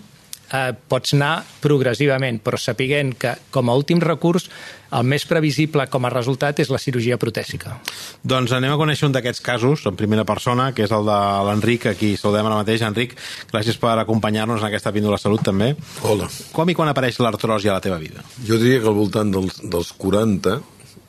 eh, 0.54 0.72
pots 0.88 1.16
anar 1.16 1.34
progressivament, 1.64 2.40
però 2.44 2.60
sapiguent 2.60 3.14
que, 3.20 3.34
com 3.54 3.70
a 3.70 3.76
últim 3.80 4.02
recurs, 4.04 4.50
el 4.94 5.08
més 5.10 5.26
previsible 5.26 5.88
com 5.90 6.06
a 6.06 6.12
resultat 6.14 6.60
és 6.62 6.70
la 6.70 6.78
cirurgia 6.82 7.18
protèsica. 7.18 7.80
Doncs 8.22 8.54
anem 8.54 8.76
a 8.76 8.78
conèixer 8.78 9.08
un 9.08 9.16
d'aquests 9.16 9.42
casos, 9.42 9.86
en 9.90 9.98
primera 9.98 10.26
persona, 10.28 10.70
que 10.76 10.86
és 10.86 10.94
el 10.94 11.08
de 11.08 11.20
l'Enric, 11.48 11.88
aquí 11.90 12.14
saludem 12.20 12.50
ara 12.50 12.60
mateix. 12.62 12.84
Enric, 12.86 13.16
gràcies 13.50 13.80
per 13.82 13.96
acompanyar-nos 13.98 14.62
en 14.62 14.70
aquesta 14.70 14.94
píndola 14.94 15.18
de 15.18 15.24
salut, 15.26 15.42
també. 15.46 15.74
Hola. 16.06 16.30
Com 16.54 16.70
i 16.70 16.78
quan 16.78 16.92
apareix 16.92 17.18
l'artrosi 17.24 17.72
a 17.72 17.80
la 17.80 17.82
teva 17.82 17.98
vida? 18.02 18.22
Jo 18.46 18.60
diria 18.62 18.84
que 18.84 18.92
al 18.92 19.00
voltant 19.00 19.34
dels, 19.34 19.64
dels 19.64 19.94
40 19.98 20.60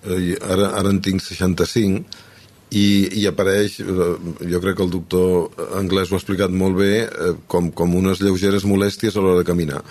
eh, 0.07 0.37
ara, 0.41 0.71
ara 0.79 0.93
en 0.93 1.01
tinc 1.05 1.23
65, 1.23 2.05
i, 2.75 2.87
i 3.21 3.27
apareix, 3.31 3.79
eh, 3.81 4.11
jo 4.51 4.61
crec 4.63 4.79
que 4.79 4.85
el 4.87 4.93
doctor 4.93 5.65
anglès 5.79 6.11
ho 6.11 6.17
ha 6.17 6.23
explicat 6.23 6.53
molt 6.55 6.79
bé, 6.81 6.93
eh, 7.05 7.33
com, 7.51 7.71
com 7.71 7.95
unes 7.95 8.23
lleugeres 8.25 8.67
molèsties 8.69 9.17
a 9.17 9.25
l'hora 9.25 9.43
de 9.43 9.49
caminar. 9.49 9.83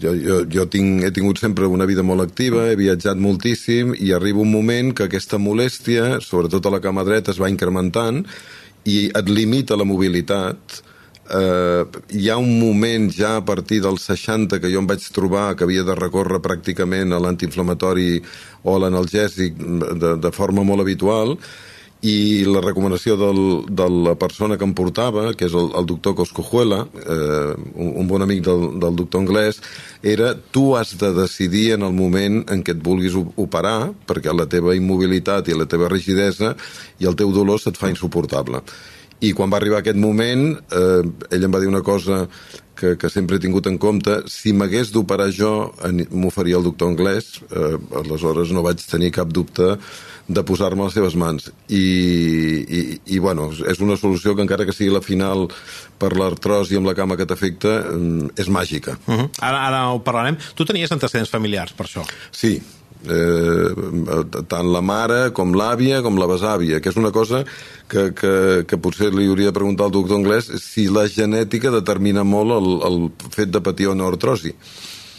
Jo, 0.00 0.10
jo, 0.18 0.40
jo 0.50 0.64
tinc, 0.66 1.04
he 1.06 1.12
tingut 1.14 1.38
sempre 1.38 1.68
una 1.70 1.86
vida 1.86 2.02
molt 2.02 2.24
activa, 2.24 2.66
he 2.70 2.78
viatjat 2.78 3.20
moltíssim 3.20 3.92
i 3.94 4.10
arriba 4.14 4.42
un 4.42 4.50
moment 4.50 4.90
que 4.94 5.06
aquesta 5.06 5.38
molèstia, 5.38 6.18
sobretot 6.22 6.66
a 6.66 6.74
la 6.74 6.82
cama 6.82 7.04
dreta, 7.06 7.30
es 7.30 7.38
va 7.38 7.50
incrementant 7.52 8.24
i 8.90 9.04
et 9.14 9.30
limita 9.30 9.78
la 9.78 9.86
mobilitat. 9.86 10.82
Eh, 11.24 11.84
hi 12.12 12.28
ha 12.28 12.36
un 12.36 12.58
moment 12.60 13.08
ja 13.08 13.36
a 13.38 13.44
partir 13.44 13.80
dels 13.80 14.02
60 14.10 14.60
que 14.60 14.68
jo 14.68 14.82
em 14.82 14.88
vaig 14.88 15.04
trobar 15.08 15.54
que 15.56 15.64
havia 15.64 15.84
de 15.84 15.96
recórrer 15.96 16.42
pràcticament 16.44 17.14
a 17.16 17.20
l'antiinflamatori 17.22 18.18
o 18.64 18.74
a 18.74 18.82
l'analgèsic 18.82 19.56
de, 19.56 20.16
de 20.20 20.32
forma 20.36 20.66
molt 20.68 20.84
habitual 20.84 21.38
i 22.04 22.44
la 22.44 22.60
recomanació 22.60 23.16
del, 23.16 23.38
de 23.72 23.86
la 23.88 24.12
persona 24.20 24.58
que 24.60 24.66
em 24.66 24.74
portava, 24.76 25.30
que 25.32 25.46
és 25.48 25.54
el, 25.56 25.70
el 25.78 25.86
doctor 25.88 26.12
Coscojuela, 26.18 26.82
eh, 27.00 27.54
un, 27.72 27.94
un 28.02 28.10
bon 28.10 28.20
amic 28.20 28.42
del, 28.44 28.66
del 28.82 28.98
doctor 28.98 29.24
anglès, 29.24 29.62
era 30.02 30.34
tu 30.36 30.74
has 30.76 30.92
de 31.00 31.14
decidir 31.16 31.70
en 31.78 31.86
el 31.88 31.94
moment 31.96 32.42
en 32.52 32.64
què 32.64 32.76
et 32.76 32.82
vulguis 32.84 33.16
operar, 33.16 33.94
perquè 34.04 34.36
la 34.36 34.44
teva 34.52 34.76
immobilitat 34.76 35.48
i 35.48 35.56
la 35.56 35.64
teva 35.70 35.88
rigidesa 35.88 36.52
i 37.00 37.08
el 37.08 37.16
teu 37.16 37.32
dolor 37.32 37.62
se't 37.62 37.80
fa 37.80 37.88
insuportable. 37.88 38.60
I 39.24 39.32
quan 39.36 39.52
va 39.52 39.60
arribar 39.60 39.80
aquest 39.80 39.98
moment, 40.00 40.50
eh, 40.74 41.02
ell 41.32 41.46
em 41.46 41.54
va 41.54 41.62
dir 41.62 41.70
una 41.70 41.84
cosa 41.86 42.24
que, 42.74 42.96
que 42.98 43.10
sempre 43.10 43.38
he 43.38 43.42
tingut 43.42 43.68
en 43.70 43.78
compte, 43.78 44.18
si 44.30 44.52
m'hagués 44.52 44.90
d'operar 44.94 45.30
jo, 45.32 45.52
m'ho 46.10 46.32
faria 46.34 46.58
el 46.58 46.66
doctor 46.66 46.90
anglès, 46.90 47.38
eh, 47.48 47.76
aleshores 48.02 48.52
no 48.52 48.64
vaig 48.66 48.82
tenir 48.82 49.12
cap 49.14 49.30
dubte 49.32 49.76
de 50.26 50.42
posar-me 50.46 50.82
a 50.82 50.88
les 50.88 50.96
seves 50.96 51.16
mans. 51.20 51.50
I, 51.68 51.80
i, 52.64 52.82
I, 53.16 53.18
bueno, 53.20 53.50
és 53.52 53.80
una 53.84 53.96
solució 54.00 54.34
que 54.34 54.44
encara 54.44 54.66
que 54.66 54.74
sigui 54.74 54.92
la 54.92 55.04
final 55.04 55.46
per 56.00 56.14
l'artrosi 56.16 56.78
amb 56.80 56.88
la 56.88 56.96
cama 56.96 57.18
que 57.20 57.28
t'afecta, 57.28 57.74
mm, 57.92 58.32
és 58.40 58.48
màgica. 58.48 58.96
Uh 59.06 59.14
-huh. 59.14 59.28
ara, 59.40 59.66
ara 59.68 59.82
ho 59.92 60.00
parlarem. 60.02 60.36
Tu 60.54 60.64
tenies 60.64 60.92
antecedents 60.92 61.30
familiars 61.30 61.72
per 61.72 61.86
això? 61.86 62.02
Sí, 62.30 62.60
eh, 63.08 64.44
tant 64.48 64.70
la 64.72 64.82
mare 64.84 65.30
com 65.36 65.54
l'àvia 65.56 66.00
com 66.04 66.18
la 66.20 66.28
besàvia, 66.30 66.80
que 66.80 66.92
és 66.92 66.98
una 67.00 67.12
cosa 67.14 67.44
que, 67.88 68.10
que, 68.16 68.34
que 68.68 68.80
potser 68.80 69.12
li 69.14 69.28
hauria 69.28 69.52
de 69.52 69.58
preguntar 69.58 69.88
al 69.88 69.94
doctor 69.94 70.20
anglès 70.20 70.50
si 70.62 70.88
la 70.88 71.06
genètica 71.10 71.72
determina 71.74 72.24
molt 72.24 72.56
el, 72.56 72.70
el 72.88 72.98
fet 73.34 73.52
de 73.54 73.62
patir 73.64 73.90
una 73.92 74.08
artrosi. 74.08 74.54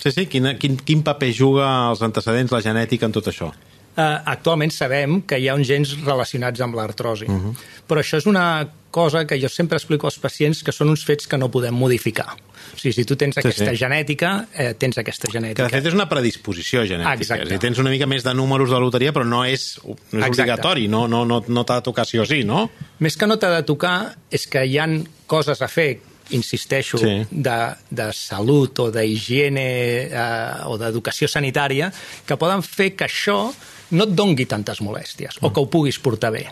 Sí, 0.06 0.12
sí, 0.12 0.27
quin, 0.30 0.51
quin, 0.62 0.77
quin 0.86 1.01
paper 1.06 1.32
juga 1.34 1.70
els 1.92 2.04
antecedents, 2.06 2.54
la 2.54 2.62
genètica 2.62 3.08
en 3.10 3.15
tot 3.15 3.32
això? 3.32 3.50
Eh, 3.98 4.18
actualment 4.25 4.72
sabem 4.72 5.22
que 5.28 5.40
hi 5.40 5.48
ha 5.50 5.56
uns 5.56 5.68
gens 5.68 5.96
relacionats 6.06 6.62
amb 6.62 6.75
l'artrosi. 6.75 7.25
Uh 7.25 7.32
Mhm. 7.32 7.50
-huh. 7.52 7.56
Però 7.88 8.00
això 8.02 8.18
és 8.18 8.25
una 8.25 8.68
cosa 8.92 9.25
que 9.28 9.40
jo 9.40 9.50
sempre 9.50 9.78
explico 9.78 10.08
als 10.08 10.18
pacients 10.20 10.64
que 10.64 10.72
són 10.72 10.90
uns 10.90 11.04
fets 11.06 11.28
que 11.28 11.38
no 11.38 11.50
podem 11.52 11.74
modificar. 11.74 12.36
O 12.74 12.78
sigui, 12.78 12.94
si 12.94 13.06
tu 13.06 13.16
tens 13.16 13.38
aquesta 13.38 13.72
sí. 13.72 13.78
genètica, 13.78 14.48
eh, 14.58 14.74
tens 14.74 14.98
aquesta 14.98 15.28
genètica. 15.32 15.56
Que 15.58 15.64
de 15.64 15.70
fet 15.70 15.86
és 15.86 15.94
una 15.94 16.10
predisposició 16.10 16.82
genètica. 16.86 17.14
Exacte. 17.14 17.50
Si 17.50 17.60
tens 17.60 17.78
una 17.78 17.90
mica 17.90 18.06
més 18.08 18.24
de 18.24 18.34
números 18.34 18.70
de 18.70 18.80
loteria, 18.80 19.14
però 19.14 19.25
no 19.25 19.44
és, 19.46 19.80
no 19.84 19.94
és 19.94 19.98
Exacte. 20.14 20.42
obligatori, 20.42 20.88
no, 20.88 21.08
no, 21.08 21.25
no, 21.25 21.44
no 21.48 21.64
t'ha 21.66 21.75
de 21.75 21.82
tocar 21.82 22.06
sí 22.06 22.18
o 22.18 22.25
sí, 22.25 22.44
no? 22.44 22.70
Més 23.00 23.16
que 23.18 23.28
no 23.28 23.38
t'ha 23.38 23.52
de 23.56 23.64
tocar, 23.64 24.16
és 24.32 24.48
que 24.48 24.66
hi 24.66 24.78
han 24.80 25.08
coses 25.28 25.62
a 25.62 25.68
fer 25.68 26.00
insisteixo, 26.32 26.98
Sí. 26.98 27.25
de, 27.29 27.58
de 27.89 28.10
salut 28.13 28.79
o 28.79 28.89
d'higiene 28.91 29.65
eh, 30.10 30.65
o 30.65 30.77
d'educació 30.77 31.27
sanitària 31.27 31.91
que 32.25 32.38
poden 32.38 32.63
fer 32.63 32.96
que 32.96 33.05
això 33.05 33.53
no 33.91 34.03
et 34.03 34.15
dongui 34.17 34.46
tantes 34.50 34.82
molèsties 34.82 35.38
o 35.41 35.51
que 35.53 35.60
ho 35.62 35.67
puguis 35.70 36.00
portar 36.00 36.32
bé. 36.32 36.48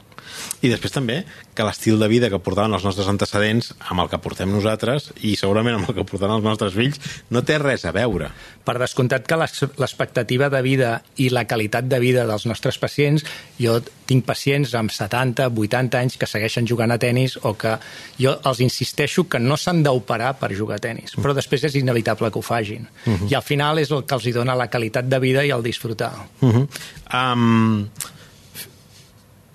I 0.62 0.72
després 0.72 0.94
també 0.96 1.24
que 1.54 1.66
l'estil 1.66 2.00
de 2.02 2.10
vida 2.10 2.30
que 2.32 2.40
portaven 2.42 2.74
els 2.74 2.86
nostres 2.86 3.10
antecedents 3.12 3.74
amb 3.90 4.04
el 4.04 4.10
que 4.12 4.20
portem 4.22 4.52
nosaltres 4.52 5.12
i 5.22 5.36
segurament 5.40 5.78
amb 5.78 5.90
el 5.90 5.98
que 5.98 6.06
portaran 6.08 6.38
els 6.40 6.46
nostres 6.46 6.74
fills 6.78 7.00
no 7.34 7.44
té 7.46 7.60
res 7.62 7.86
a 7.86 7.94
veure. 7.96 8.32
Per 8.64 8.78
descomptat 8.80 9.28
que 9.28 9.38
l'expectativa 9.38 10.50
de 10.50 10.62
vida 10.66 10.94
i 11.22 11.30
la 11.34 11.46
qualitat 11.50 11.90
de 11.90 12.00
vida 12.02 12.26
dels 12.30 12.48
nostres 12.50 12.80
pacients, 12.82 13.26
jo 13.60 13.80
tinc 14.10 14.26
pacients 14.28 14.74
amb 14.78 14.92
70, 14.92 15.50
80 15.50 16.00
anys 16.00 16.18
que 16.20 16.30
segueixen 16.30 16.68
jugant 16.70 16.92
a 16.92 17.00
tennis 17.00 17.38
o 17.42 17.54
que 17.60 17.76
jo 18.20 18.36
els 18.50 18.64
insisteixo 18.66 19.28
que 19.30 19.42
no 19.42 19.58
s'han 19.60 19.84
d'operar 19.86 20.34
per 20.40 20.54
jugar 20.58 20.80
a 20.80 20.84
tennis, 20.84 21.16
però 21.20 21.36
després 21.38 21.70
és 21.70 21.78
inevitable 21.80 22.32
que 22.32 22.40
ho 22.40 22.46
fagin. 22.46 22.88
Uh 23.06 23.14
-huh. 23.14 23.32
I 23.32 23.36
al 23.36 23.44
final 23.44 23.80
és 23.80 23.92
el 23.92 24.06
que 24.06 24.16
els 24.16 24.26
hi 24.26 24.32
dona 24.32 24.56
la 24.56 24.70
qualitat 24.70 25.06
de 25.06 25.20
vida 25.20 25.46
i 25.46 25.52
el 25.52 25.64
disfrutar. 25.64 26.14
Uh 26.42 26.54
-huh. 26.54 26.68
um, 27.14 27.90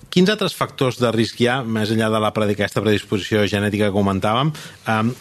quins 0.09 0.29
altres 0.29 0.55
factors 0.57 0.99
de 1.01 1.11
risc 1.15 1.41
hi 1.41 1.49
ha, 1.49 1.59
més 1.63 1.91
enllà 1.93 2.09
de 2.13 2.21
la 2.21 2.33
aquesta 2.33 2.81
predisposició 2.81 3.45
genètica 3.47 3.89
que 3.89 3.95
comentàvem? 3.95 4.53
Um, 4.87 5.13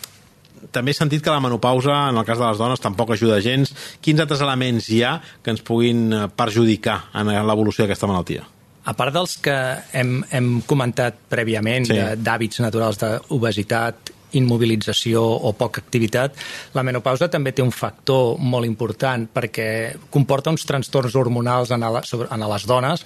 també 0.72 0.92
he 0.92 0.96
sentit 0.96 1.22
que 1.22 1.30
la 1.30 1.40
menopausa, 1.40 2.08
en 2.10 2.18
el 2.18 2.26
cas 2.26 2.38
de 2.38 2.46
les 2.46 2.58
dones, 2.58 2.80
tampoc 2.82 3.12
ajuda 3.14 3.40
gens. 3.44 3.72
Quins 4.02 4.20
altres 4.20 4.42
elements 4.44 4.88
hi 4.90 5.02
ha 5.06 5.18
que 5.42 5.54
ens 5.54 5.62
puguin 5.64 6.12
eh, 6.12 6.26
perjudicar 6.34 6.98
en 7.14 7.30
l'evolució 7.30 7.84
d'aquesta 7.84 8.08
malaltia? 8.10 8.44
A 8.88 8.94
part 8.96 9.14
dels 9.14 9.36
que 9.44 9.54
hem, 9.92 10.22
hem 10.32 10.60
comentat 10.66 11.18
prèviament, 11.30 11.86
Sí. 11.86 11.94
sí. 11.94 12.22
d'hàbits 12.24 12.62
naturals 12.64 12.98
d'obesitat, 12.98 14.14
immobilització 14.36 15.22
o 15.24 15.54
poca 15.56 15.80
activitat, 15.80 16.34
la 16.74 16.84
menopausa 16.84 17.30
també 17.32 17.54
té 17.56 17.62
un 17.64 17.72
factor 17.72 18.36
molt 18.38 18.68
important 18.68 19.24
perquè 19.32 19.68
comporta 20.12 20.52
uns 20.52 20.66
trastorns 20.68 21.16
hormonals 21.16 21.72
en, 21.72 21.80
la, 21.80 22.02
sobre, 22.04 22.28
en 22.30 22.44
les 22.50 22.66
dones 22.68 23.04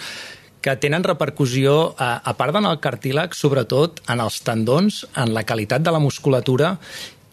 que 0.63 0.77
tenen 0.79 1.05
repercussió, 1.05 1.95
a, 1.99 2.15
a 2.23 2.37
part 2.39 2.57
en 2.57 2.71
el 2.71 2.79
sobretot 3.35 4.01
en 4.09 4.21
els 4.23 4.41
tendons, 4.47 5.03
en 5.17 5.35
la 5.35 5.45
qualitat 5.45 5.83
de 5.83 5.93
la 5.93 6.01
musculatura 6.01 6.77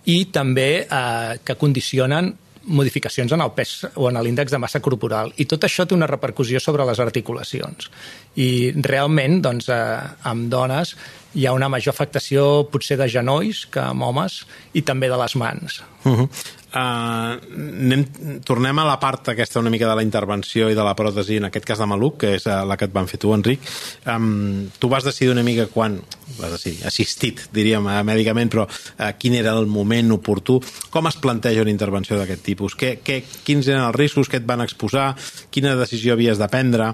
i 0.10 0.26
també 0.34 0.70
eh, 0.84 1.40
que 1.46 1.56
condicionen 1.56 2.34
modificacions 2.70 3.32
en 3.34 3.42
el 3.42 3.52
pes 3.56 3.86
o 3.96 4.10
en 4.10 4.20
l'índex 4.24 4.52
de 4.52 4.60
massa 4.62 4.82
corporal. 4.84 5.32
I 5.38 5.46
tot 5.50 5.64
això 5.66 5.86
té 5.88 5.96
una 5.96 6.10
repercussió 6.10 6.60
sobre 6.62 6.86
les 6.86 7.00
articulacions. 7.00 7.90
I 8.38 8.72
realment, 8.86 9.40
doncs, 9.42 9.70
eh, 9.70 9.98
amb 10.30 10.50
dones 10.52 10.96
hi 11.38 11.46
ha 11.46 11.54
una 11.54 11.70
major 11.70 11.94
afectació 11.94 12.66
potser 12.72 12.98
de 12.98 13.10
genolls 13.10 13.66
que 13.70 13.82
amb 13.84 14.06
homes 14.06 14.44
i 14.74 14.82
també 14.86 15.10
de 15.10 15.18
les 15.18 15.36
mans. 15.36 15.82
Uh 16.04 16.18
-huh. 16.18 16.30
Uh, 16.74 17.36
anem, 17.40 18.06
tornem 18.46 18.80
a 18.82 18.86
la 18.88 18.98
part 19.02 19.32
aquesta 19.34 19.60
una 19.60 19.72
mica 19.74 19.88
de 19.90 19.96
la 19.98 20.06
intervenció 20.06 20.70
i 20.70 20.78
de 20.78 20.86
la 20.86 20.96
pròtesi, 20.98 21.40
en 21.40 21.50
aquest 21.50 21.68
cas 21.68 21.82
de 21.82 21.88
Maluc, 21.90 22.20
que 22.24 22.34
és 22.38 22.48
uh, 22.48 22.62
la 22.68 22.78
que 22.80 22.88
et 22.90 22.96
van 22.96 23.10
fer 23.10 23.20
tu, 23.22 23.34
Enric. 23.36 23.66
Um, 24.10 24.70
tu 24.80 24.90
vas 24.92 25.06
decidir 25.06 25.34
una 25.34 25.46
mica 25.46 25.68
quan, 25.72 26.00
vas 26.38 26.56
decidir, 26.58 26.86
assistit, 26.90 27.46
diríem, 27.56 27.88
uh, 27.90 28.02
mèdicament, 28.08 28.52
però 28.54 28.68
uh, 28.70 29.12
quin 29.20 29.38
era 29.40 29.56
el 29.58 29.70
moment 29.70 30.16
oportú? 30.16 30.60
Com 30.94 31.10
es 31.10 31.20
planteja 31.22 31.66
una 31.66 31.74
intervenció 31.74 32.20
d'aquest 32.20 32.46
tipus? 32.46 32.78
Què, 32.80 32.96
què, 33.06 33.22
quins 33.48 33.70
eren 33.70 33.88
els 33.88 33.98
riscos 33.98 34.30
que 34.30 34.42
et 34.42 34.48
van 34.50 34.66
exposar? 34.66 35.12
Quina 35.54 35.78
decisió 35.80 36.16
havies 36.16 36.42
de 36.42 36.50
prendre? 36.52 36.94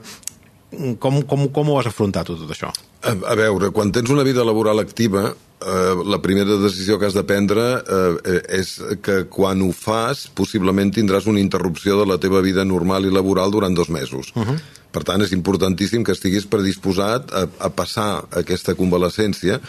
Com, 1.00 1.22
com, 1.30 1.48
com 1.54 1.72
ho 1.72 1.80
has 1.80 1.90
afrontat 1.90 2.30
tot 2.32 2.52
això? 2.52 2.72
A, 3.02 3.14
a 3.14 3.36
veure, 3.40 3.72
quan 3.76 3.92
tens 3.96 4.12
una 4.14 4.26
vida 4.28 4.46
laboral 4.48 4.82
activa, 4.82 5.28
eh, 5.32 6.04
la 6.06 6.22
primera 6.24 6.58
decisió 6.62 7.00
que 7.00 7.10
has 7.10 7.18
de 7.18 7.26
prendre 7.28 7.66
eh, 7.80 8.38
és 8.60 8.76
que 9.06 9.24
quan 9.32 9.64
ho 9.66 9.72
fas, 9.76 10.28
possiblement 10.36 10.94
tindràs 10.94 11.30
una 11.32 11.44
interrupció 11.44 12.00
de 12.02 12.08
la 12.12 12.20
teva 12.22 12.44
vida 12.46 12.66
normal 12.66 13.06
i 13.06 13.14
laboral 13.14 13.52
durant 13.52 13.76
dos 13.76 13.90
mesos. 13.90 14.34
Uh 14.36 14.46
-huh. 14.46 14.58
Per 14.92 15.04
tant, 15.04 15.22
és 15.22 15.32
importantíssim 15.32 16.04
que 16.04 16.14
estiguis 16.14 16.46
predisposat 16.46 17.32
a, 17.34 17.48
a 17.60 17.70
passar 17.70 18.24
aquesta 18.32 18.76
convalescència 18.76 19.60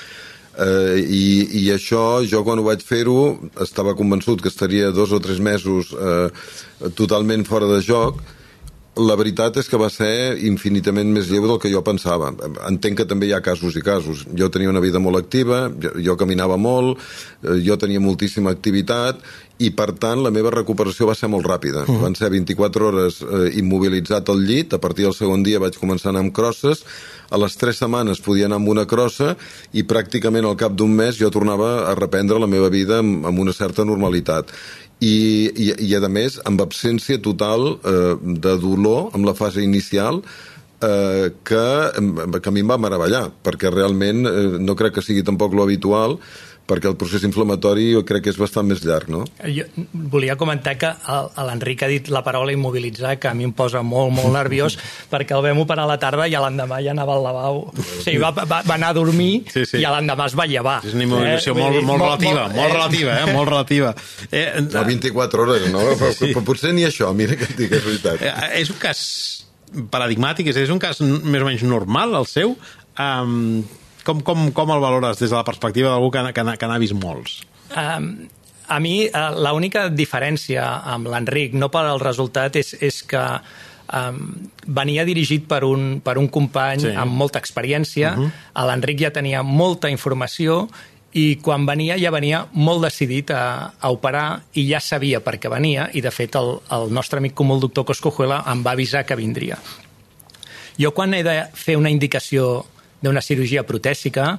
Eh, 0.57 1.05
i, 1.05 1.25
I 1.61 1.63
això, 1.75 2.25
jo 2.25 2.41
quan 2.45 2.59
ho 2.59 2.65
vaig 2.65 2.81
fer-ho, 2.81 3.37
estava 3.61 3.93
convençut 3.97 4.41
que 4.41 4.49
estaria 4.49 4.89
dos 4.91 5.13
o 5.13 5.21
tres 5.21 5.37
mesos 5.39 5.91
eh, 5.93 6.31
totalment 6.97 7.45
fora 7.45 7.69
de 7.69 7.83
joc, 7.85 8.23
la 8.97 9.17
veritat 9.17 9.59
és 9.61 9.69
que 9.69 9.79
va 9.81 9.89
ser 9.93 10.39
infinitament 10.49 11.11
més 11.13 11.29
lleu 11.29 11.45
del 11.45 11.59
que 11.61 11.71
jo 11.73 11.83
pensava. 11.85 12.31
Entenc 12.69 13.03
que 13.03 13.09
també 13.09 13.29
hi 13.29 13.35
ha 13.37 13.43
casos 13.45 13.77
i 13.77 13.83
casos. 13.85 14.25
Jo 14.33 14.49
tenia 14.53 14.73
una 14.73 14.81
vida 14.81 15.03
molt 15.03 15.21
activa, 15.21 15.67
jo, 15.83 15.93
jo 16.01 16.17
caminava 16.17 16.57
molt, 16.57 17.03
eh, 17.43 17.59
jo 17.67 17.77
tenia 17.77 18.01
moltíssima 18.01 18.55
activitat 18.57 19.21
i, 19.59 19.71
per 19.73 19.91
tant, 20.01 20.21
la 20.25 20.33
meva 20.33 20.53
recuperació 20.53 21.09
va 21.09 21.17
ser 21.17 21.29
molt 21.33 21.45
ràpida. 21.49 21.85
Uh 21.85 21.93
-huh. 21.93 22.03
Van 22.03 22.15
ser 22.15 22.31
24 22.31 22.89
hores 22.89 23.21
eh, 23.21 23.59
immobilitzat 23.59 24.29
al 24.29 24.41
llit, 24.41 24.73
a 24.73 24.79
partir 24.79 25.05
del 25.05 25.15
segon 25.15 25.43
dia 25.43 25.59
vaig 25.59 25.77
començar 25.77 26.09
a 26.09 26.11
anar 26.11 26.21
amb 26.21 26.33
crosses, 26.33 26.85
a 27.31 27.39
les 27.39 27.57
3 27.57 27.77
setmanes 27.77 28.21
podia 28.21 28.47
anar 28.47 28.57
amb 28.57 28.69
una 28.69 28.87
crossa 28.87 29.37
i 29.73 29.83
pràcticament 29.83 30.45
al 30.45 30.57
cap 30.57 30.73
d'un 30.73 30.93
mes 30.95 31.19
jo 31.19 31.31
tornava 31.31 31.91
a 31.91 31.95
reprendre 31.95 32.39
la 32.39 32.47
meva 32.47 32.69
vida 32.69 32.99
amb, 32.99 33.27
amb 33.27 33.39
una 33.39 33.53
certa 33.53 33.85
normalitat 33.85 34.53
i, 35.01 35.17
i, 35.53 35.73
i 35.85 35.95
a 35.97 36.09
més 36.09 36.39
amb 36.49 36.63
absència 36.65 37.21
total 37.23 37.77
eh, 37.77 38.17
de 38.17 38.55
dolor 38.63 39.11
amb 39.17 39.29
la 39.29 39.35
fase 39.37 39.61
inicial 39.65 40.23
eh, 40.81 41.33
que, 41.45 41.67
que 42.41 42.49
a 42.49 42.55
mi 42.55 42.65
em 42.65 42.73
va 42.73 42.81
meravellar 42.81 43.27
perquè 43.45 43.73
realment 43.73 44.25
eh, 44.27 44.57
no 44.61 44.77
crec 44.79 44.97
que 44.97 45.05
sigui 45.05 45.25
tampoc 45.27 45.53
lo 45.53 45.67
habitual 45.67 46.17
perquè 46.67 46.91
el 46.91 46.97
procés 46.99 47.25
inflamatori 47.27 47.91
jo 47.93 48.03
crec 48.07 48.27
que 48.27 48.33
és 48.35 48.39
bastant 48.41 48.67
més 48.67 48.83
llarg, 48.85 49.11
no? 49.13 49.23
Jo 49.47 49.67
volia 50.13 50.37
comentar 50.39 50.77
que 50.81 50.91
l'Enric 51.47 51.85
ha 51.87 51.91
dit 51.91 52.11
la 52.13 52.23
paraula 52.27 52.55
immobilitzar, 52.55 53.17
que 53.23 53.31
a 53.31 53.35
mi 53.39 53.47
em 53.47 53.55
posa 53.57 53.83
molt, 53.87 54.13
molt 54.17 54.35
nerviós, 54.35 54.79
perquè 55.13 55.37
el 55.37 55.45
vam 55.47 55.63
operar 55.63 55.87
a 55.87 55.93
la 55.93 55.99
tarda 56.03 56.27
i 56.27 56.35
a 56.35 56.43
l'endemà 56.43 56.81
ja 56.85 56.93
anava 56.97 57.17
al 57.17 57.25
lavabo. 57.27 57.63
O 57.71 57.87
sigui, 58.03 58.19
va, 58.23 58.33
va, 58.37 58.61
va 58.67 58.77
anar 58.77 58.93
a 58.93 58.99
dormir 58.99 59.47
sí, 59.53 59.65
sí. 59.65 59.81
i 59.83 59.87
a 59.87 59.95
l'endemà 59.95 60.29
es 60.31 60.37
va 60.39 60.49
llevar. 60.51 60.81
És 60.87 60.97
una 60.99 61.07
immobilització 61.07 61.55
eh? 61.55 61.61
molt, 61.63 61.81
molt, 61.87 62.05
relativa, 62.05 62.47
molt, 62.49 62.59
molt 62.59 62.69
eh? 62.69 62.75
relativa, 62.75 63.17
eh? 63.17 63.33
molt 63.39 63.53
relativa. 63.53 63.95
Eh, 64.31 64.47
no, 64.67 64.85
24 64.91 65.47
hores, 65.47 65.71
no? 65.73 65.87
Però, 65.97 66.13
sí. 66.13 66.29
però 66.35 66.43
potser 66.45 66.75
ni 66.77 66.85
això, 66.85 67.09
mira 67.17 67.39
que 67.39 67.47
et 67.49 67.57
dic, 67.57 67.73
és 67.73 67.85
veritat. 67.87 68.23
Eh, 68.27 68.51
és 68.61 68.71
un 68.73 68.79
cas 68.83 69.01
paradigmàtic, 69.93 70.51
és 70.53 70.73
un 70.73 70.81
cas 70.83 71.01
més 71.03 71.43
o 71.43 71.49
menys 71.49 71.65
normal, 71.67 72.15
el 72.21 72.29
seu. 72.31 72.55
Um, 72.97 73.65
com, 74.07 74.23
com, 74.25 74.49
com 74.55 74.73
el 74.75 74.83
valores 74.83 75.21
des 75.21 75.31
de 75.31 75.37
la 75.37 75.45
perspectiva 75.47 75.93
d'algú 75.93 76.13
que, 76.15 76.25
que, 76.33 76.47
que 76.57 76.71
n'ha 76.71 76.81
vist 76.83 76.97
molts? 76.97 77.41
Um, 77.75 78.11
a 78.71 78.81
mi, 78.83 78.97
uh, 79.07 79.31
l'única 79.47 79.87
diferència 79.91 80.65
amb 80.95 81.11
l'Enric, 81.13 81.55
no 81.59 81.71
per 81.73 81.85
al 81.87 82.03
resultat, 82.03 82.59
és, 82.59 82.75
és 82.83 83.03
que 83.07 83.23
um, 83.93 84.21
venia 84.67 85.07
dirigit 85.07 85.47
per 85.51 85.63
un, 85.67 86.01
per 86.05 86.17
un 86.19 86.29
company 86.33 86.89
sí. 86.89 86.93
amb 86.97 87.15
molta 87.15 87.43
experiència, 87.43 88.15
uh 88.15 88.21
mhm. 88.21 88.31
-huh. 88.31 88.67
l'Enric 88.67 89.01
ja 89.01 89.11
tenia 89.11 89.43
molta 89.43 89.91
informació 89.91 90.69
i 91.17 91.39
quan 91.41 91.65
venia 91.65 91.97
ja 91.97 92.11
venia 92.11 92.47
molt 92.53 92.83
decidit 92.85 93.31
a, 93.31 93.73
a 93.81 93.91
operar 93.91 94.43
i 94.55 94.67
ja 94.69 94.81
sabia 94.81 95.21
per 95.25 95.39
què 95.41 95.49
venia 95.49 95.89
i 95.95 96.03
de 96.05 96.11
fet 96.11 96.37
el, 96.37 96.59
el 96.71 96.93
nostre 96.93 97.19
amic 97.19 97.35
comú 97.35 97.55
el 97.55 97.61
doctor 97.61 97.85
Coscojuela 97.85 98.43
em 98.53 98.63
va 98.67 98.73
avisar 98.73 99.07
que 99.07 99.17
vindria. 99.17 99.57
Jo 100.77 100.93
quan 100.93 101.15
he 101.15 101.23
de 101.23 101.47
fer 101.55 101.77
una 101.77 101.89
indicació 101.89 102.67
d'una 103.03 103.23
cirurgia 103.25 103.65
protèsica, 103.67 104.37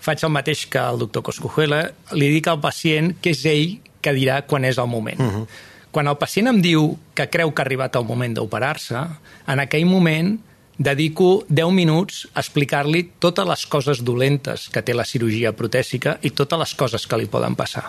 faig 0.00 0.24
el 0.24 0.32
mateix 0.32 0.66
que 0.70 0.80
el 0.80 1.00
doctor 1.00 1.24
Coscujuela, 1.26 1.82
li 2.16 2.28
dic 2.32 2.48
al 2.48 2.60
pacient 2.62 3.14
que 3.22 3.34
és 3.34 3.44
ell 3.48 3.78
que 4.00 4.14
dirà 4.14 4.42
quan 4.46 4.64
és 4.64 4.78
el 4.78 4.86
moment. 4.86 5.20
Uh 5.20 5.32
-huh. 5.32 5.46
Quan 5.90 6.06
el 6.06 6.16
pacient 6.16 6.48
em 6.48 6.60
diu 6.62 6.98
que 7.14 7.28
creu 7.28 7.52
que 7.52 7.62
ha 7.62 7.64
arribat 7.64 7.96
el 7.96 8.04
moment 8.04 8.34
d'operar-se, 8.34 9.06
en 9.46 9.60
aquell 9.60 9.86
moment 9.86 10.38
dedico 10.78 11.44
10 11.48 11.72
minuts 11.72 12.28
a 12.34 12.40
explicar-li 12.40 13.02
totes 13.18 13.46
les 13.46 13.66
coses 13.66 14.04
dolentes 14.04 14.68
que 14.68 14.82
té 14.82 14.94
la 14.94 15.04
cirurgia 15.04 15.52
protèsica 15.52 16.18
i 16.22 16.30
totes 16.30 16.58
les 16.58 16.74
coses 16.74 17.06
que 17.06 17.18
li 17.18 17.26
poden 17.26 17.56
passar. 17.56 17.84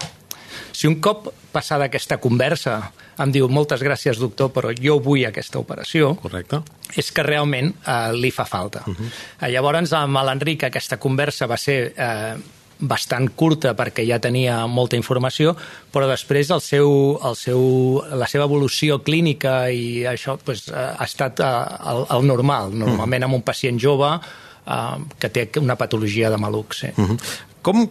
Si 0.80 0.88
un 0.88 1.02
cop 1.04 1.26
passada 1.52 1.90
aquesta 1.90 2.22
conversa 2.24 2.78
em 3.20 3.34
diu 3.36 3.50
moltes 3.52 3.82
gràcies, 3.84 4.20
doctor, 4.22 4.54
però 4.56 4.70
jo 4.72 4.96
vull 5.04 5.26
aquesta 5.28 5.60
operació, 5.60 6.14
Correcte. 6.22 6.62
és 6.96 7.10
que 7.12 7.26
realment 7.26 7.74
eh, 7.74 8.14
li 8.16 8.32
fa 8.32 8.46
falta. 8.48 8.86
Uh 8.88 8.96
-huh. 8.96 9.10
eh, 9.42 9.50
llavors, 9.52 9.92
amb 9.94 10.16
l'Enric 10.24 10.64
aquesta 10.64 10.98
conversa 10.98 11.48
va 11.48 11.58
ser 11.58 11.94
eh, 11.98 12.36
bastant 12.80 13.28
curta 13.36 13.76
perquè 13.76 14.08
ja 14.08 14.20
tenia 14.20 14.68
molta 14.68 14.96
informació, 14.96 15.56
però 15.92 16.08
després 16.08 16.50
el 16.50 16.62
seu, 16.62 17.20
el 17.26 17.36
seu, 17.36 18.04
la 18.14 18.28
seva 18.28 18.46
evolució 18.46 19.04
clínica 19.04 19.70
i 19.72 20.06
això 20.06 20.38
pues, 20.38 20.70
ha 20.72 21.04
estat 21.04 21.40
eh, 21.40 21.66
el, 21.92 22.06
el 22.10 22.26
normal, 22.26 22.72
normalment 22.72 23.24
amb 23.24 23.34
un 23.34 23.42
pacient 23.42 23.80
jove 23.80 24.20
eh, 24.66 24.98
que 25.20 25.30
té 25.30 25.50
una 25.60 25.76
patologia 25.76 26.30
de 26.30 26.38
maluc. 26.38 26.74
Sí. 26.74 26.88
Uh 26.96 27.10
-huh. 27.10 27.20
Com 27.62 27.90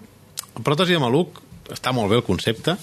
pròtesi 0.64 0.92
de 0.92 0.98
maluc 0.98 1.47
està 1.74 1.92
molt 1.96 2.12
bé 2.12 2.20
el 2.20 2.26
concepte, 2.26 2.76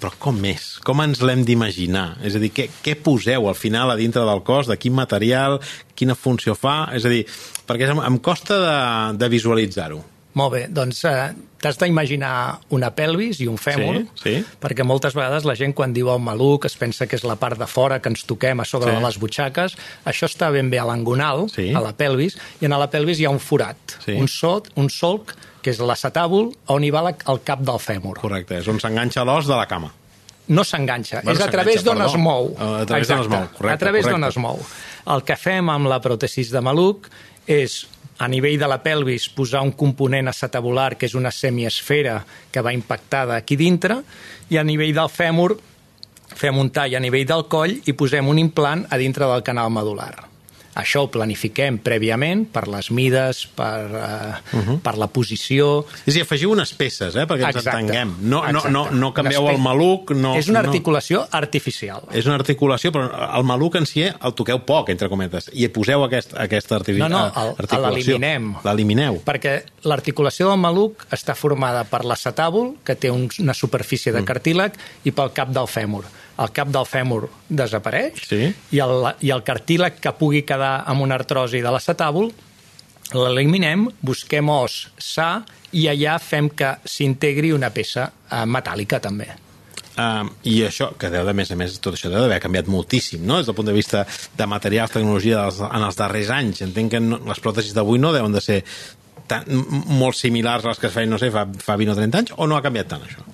però 0.00 0.12
com 0.20 0.36
més? 0.40 0.74
Com 0.84 1.00
ens 1.04 1.22
l'hem 1.24 1.44
d'imaginar? 1.48 2.18
És 2.26 2.36
a 2.36 2.42
dir, 2.42 2.50
què, 2.54 2.68
què 2.84 2.96
poseu 3.00 3.48
al 3.48 3.56
final 3.56 3.92
a 3.92 3.96
dintre 3.96 4.26
del 4.28 4.42
cos, 4.44 4.68
de 4.68 4.76
quin 4.80 4.96
material, 4.96 5.58
quina 5.96 6.16
funció 6.18 6.56
fa? 6.58 6.82
És 6.96 7.08
a 7.08 7.12
dir, 7.12 7.24
perquè 7.68 7.88
em, 7.92 8.02
em 8.04 8.20
costa 8.20 8.60
de, 8.60 8.76
de 9.22 9.32
visualitzar-ho. 9.32 10.02
Molt 10.36 10.52
bé, 10.52 10.62
doncs 10.68 10.98
eh, 11.08 11.30
t'has 11.64 11.78
d'imaginar 11.80 12.60
una 12.76 12.90
pelvis 12.92 13.38
i 13.40 13.46
un 13.48 13.56
fèmur, 13.56 14.02
sí, 14.20 14.34
sí. 14.34 14.56
perquè 14.60 14.84
moltes 14.84 15.16
vegades 15.16 15.46
la 15.48 15.54
gent 15.56 15.72
quan 15.72 15.94
diu 15.96 16.10
el 16.12 16.20
maluc 16.20 16.68
es 16.68 16.76
pensa 16.76 17.08
que 17.08 17.16
és 17.16 17.24
la 17.24 17.38
part 17.40 17.56
de 17.56 17.68
fora 17.70 18.02
que 18.04 18.12
ens 18.12 18.26
toquem 18.28 18.60
a 18.60 18.68
sobre 18.68 18.92
sí. 18.92 18.98
de 18.98 19.06
les 19.06 19.16
butxaques. 19.22 19.78
Això 20.12 20.28
està 20.28 20.52
ben 20.52 20.68
bé 20.68 20.82
a 20.82 20.84
l'angonal, 20.84 21.46
sí. 21.54 21.70
a 21.72 21.80
la 21.80 21.94
pelvis, 21.96 22.36
i 22.60 22.68
en 22.68 22.76
la 22.76 22.90
pelvis 22.92 23.22
hi 23.22 23.30
ha 23.30 23.32
un 23.32 23.40
forat, 23.40 23.96
sí. 24.04 24.18
un, 24.20 24.28
sot, 24.28 24.68
un 24.76 24.92
solc 24.92 25.32
que 25.66 25.74
és 25.74 25.82
l'acetàbul, 25.82 26.52
on 26.70 26.84
hi 26.86 26.92
va 26.94 27.02
la, 27.08 27.12
el 27.32 27.40
cap 27.46 27.62
del 27.66 27.80
fèmur. 27.82 28.20
Correcte, 28.22 28.60
és 28.62 28.68
on 28.70 28.78
s'enganxa 28.82 29.26
l'os 29.26 29.48
de 29.50 29.56
la 29.58 29.66
cama. 29.66 29.90
No 30.46 30.62
s'enganxa, 30.62 31.24
bueno, 31.24 31.34
és 31.34 31.42
a 31.42 31.50
través 31.50 31.82
d'on 31.82 32.04
es 32.04 32.14
mou. 32.22 32.52
A 32.54 32.84
través 32.86 33.10
d'on 33.10 33.24
es 33.24 33.30
mou, 33.32 33.48
correcte. 33.56 33.74
A 33.74 33.80
través 33.82 34.06
d'on 34.06 34.26
es 34.28 34.38
mou. 34.38 34.62
El 35.16 35.24
que 35.26 35.34
fem 35.34 35.72
amb 35.72 35.90
la 35.90 35.98
pròtesis 36.04 36.52
de 36.54 36.62
maluc 36.62 37.08
és 37.50 37.80
a 38.22 38.28
nivell 38.30 38.60
de 38.62 38.68
la 38.70 38.78
pelvis 38.84 39.26
posar 39.34 39.64
un 39.66 39.74
component 39.74 40.30
acetabular 40.30 40.92
que 40.94 41.10
és 41.10 41.18
una 41.18 41.34
semiesfera 41.34 42.20
que 42.54 42.62
va 42.62 42.72
impactada 42.72 43.34
aquí 43.34 43.58
dintre 43.58 43.98
i 44.54 44.56
a 44.56 44.64
nivell 44.64 44.94
del 44.94 45.10
fèmur 45.10 45.50
fem 46.36 46.62
un 46.62 46.70
tall 46.70 46.94
a 46.94 47.02
nivell 47.02 47.26
del 47.26 47.44
coll 47.50 47.74
i 47.82 47.98
posem 47.98 48.30
un 48.30 48.38
implant 48.38 48.86
a 48.86 49.02
dintre 49.02 49.26
del 49.26 49.42
canal 49.42 49.74
medular. 49.74 50.14
Això 50.76 51.06
ho 51.06 51.08
planifiquem 51.08 51.78
prèviament 51.80 52.44
per 52.52 52.66
les 52.68 52.90
mides, 52.92 53.46
per, 53.56 53.86
uh, 53.88 54.56
uh 54.58 54.60
-huh. 54.60 54.78
per 54.84 54.96
la 55.00 55.06
posició... 55.08 55.86
És 56.04 56.12
a 56.12 56.16
dir, 56.18 56.22
afegiu 56.22 56.52
unes 56.52 56.74
peces, 56.74 57.16
eh, 57.16 57.24
perquè 57.24 57.46
ens 57.46 57.56
Exacte. 57.56 57.80
entenguem. 57.80 58.16
No, 58.20 58.42
no, 58.52 58.62
no, 58.68 58.90
no 58.90 59.12
canvieu 59.14 59.48
el 59.48 59.58
maluc... 59.58 60.10
No, 60.10 60.34
és 60.36 60.48
una 60.48 60.60
articulació 60.60 61.20
no. 61.20 61.28
artificial. 61.30 62.02
És 62.12 62.26
una 62.26 62.34
articulació, 62.34 62.92
però 62.92 63.08
el 63.38 63.44
maluc 63.44 63.76
en 63.76 63.86
si 63.86 64.02
el 64.02 64.34
toqueu 64.34 64.60
poc, 64.64 64.90
entre 64.90 65.08
cometes, 65.08 65.50
i 65.52 65.68
poseu 65.68 66.04
aquest, 66.04 66.34
aquesta 66.36 66.76
artifici 66.76 67.08
no, 67.08 67.08
no, 67.08 67.24
el, 67.26 67.54
articulació. 67.58 68.18
l'eliminem. 68.18 68.54
L'elimineu. 68.64 69.22
Perquè 69.24 69.62
l'articulació 69.84 70.50
del 70.50 70.58
maluc 70.58 71.06
està 71.10 71.34
formada 71.34 71.84
per 71.84 72.04
l'acetàbul, 72.04 72.76
que 72.84 72.94
té 72.94 73.10
un, 73.10 73.30
una 73.40 73.54
superfície 73.54 74.12
de 74.12 74.20
mm. 74.20 74.24
cartílag, 74.24 74.76
mm. 74.76 75.08
i 75.08 75.10
pel 75.16 75.32
cap 75.32 75.48
del 75.48 75.66
fèmur 75.66 76.04
el 76.42 76.52
cap 76.56 76.68
del 76.72 76.86
fèmur 76.88 77.22
desapareix 77.48 78.20
sí. 78.28 78.42
i, 78.72 78.80
el, 78.82 79.08
i 79.24 79.32
el 79.32 79.44
cartílag 79.46 80.00
que 80.02 80.12
pugui 80.18 80.44
quedar 80.48 80.82
amb 80.88 81.06
una 81.06 81.16
artrosi 81.20 81.62
de 81.64 81.72
l'acetàbul 81.72 82.30
l'eliminem, 83.14 83.86
busquem 84.02 84.48
os 84.50 84.86
sa 84.98 85.44
i 85.76 85.86
allà 85.90 86.16
fem 86.22 86.50
que 86.58 86.72
s'integri 86.84 87.52
una 87.54 87.70
peça 87.70 88.08
eh, 88.08 88.42
metàl·lica 88.50 88.98
també. 89.02 89.28
Uh, 89.96 90.26
I 90.44 90.58
això, 90.66 90.90
que 91.00 91.08
deu 91.08 91.24
de 91.24 91.32
més 91.32 91.48
a 91.52 91.56
més, 91.56 91.78
tot 91.80 91.94
això 91.96 92.10
deu 92.12 92.20
d'haver 92.20 92.40
canviat 92.44 92.66
moltíssim, 92.68 93.22
no?, 93.24 93.38
des 93.38 93.48
del 93.48 93.56
punt 93.56 93.70
de 93.70 93.72
vista 93.76 94.02
de 94.36 94.48
materials, 94.50 94.92
tecnologia 94.92 95.46
dels, 95.46 95.62
en 95.64 95.86
els 95.86 95.96
darrers 95.96 96.32
anys. 96.36 96.60
Entenc 96.66 96.92
que 96.92 97.00
no, 97.00 97.22
les 97.24 97.40
pròtesis 97.40 97.72
d'avui 97.76 98.02
no 98.02 98.12
deuen 98.12 98.34
de 98.34 98.42
ser 98.44 98.58
tan, 99.30 99.48
molt 99.96 100.18
similars 100.18 100.66
a 100.66 100.74
les 100.74 100.82
que 100.82 100.90
es 100.90 100.98
feien, 100.98 101.14
no 101.14 101.20
sé, 101.22 101.30
fa, 101.32 101.46
fa 101.48 101.78
20 101.80 101.94
o 101.94 101.96
30 102.02 102.22
anys, 102.22 102.36
o 102.36 102.50
no 102.50 102.58
ha 102.58 102.64
canviat 102.66 102.92
tant 102.92 103.08
això? 103.08 103.24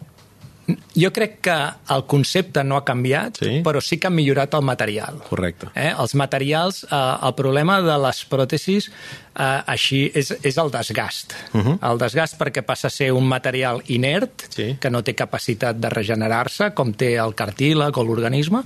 Jo 0.96 1.11
crec 1.14 1.38
que 1.44 1.56
el 1.94 2.04
concepte 2.11 2.64
no 2.64 2.76
ha 2.76 2.85
canviat, 2.85 3.40
sí? 3.42 3.61
però 3.64 3.80
sí 3.85 3.98
que 3.98 4.08
ha 4.08 4.14
millorat 4.14 4.54
el 4.58 4.64
material. 4.66 5.20
Correcte. 5.28 5.70
Eh? 5.74 5.90
Els 5.92 6.14
materials, 6.18 6.82
eh, 6.85 7.00
el 7.28 7.35
problema 7.38 7.80
de 7.85 7.98
les 8.06 8.22
pròtesis 8.30 8.88
eh, 8.88 9.44
així 9.44 10.02
és, 10.14 10.32
és 10.42 10.58
el 10.58 10.72
desgast. 10.72 11.37
Uh 11.52 11.58
mhm. 11.58 11.66
-huh. 11.66 11.92
El 11.92 11.98
desgast 11.98 12.38
perquè 12.38 12.62
passa 12.62 12.87
a 12.88 12.90
ser 12.90 13.12
un 13.12 13.26
material 13.28 13.82
inert, 13.87 14.48
sí. 14.48 14.76
que 14.80 14.90
no 14.90 15.02
té 15.02 15.14
capacitat 15.14 15.76
de 15.76 15.88
regenerar-se, 15.88 16.72
com 16.74 16.92
té 16.92 17.14
el 17.16 17.35
cartílag 17.35 17.96
o 17.96 18.04
l'organisme, 18.04 18.62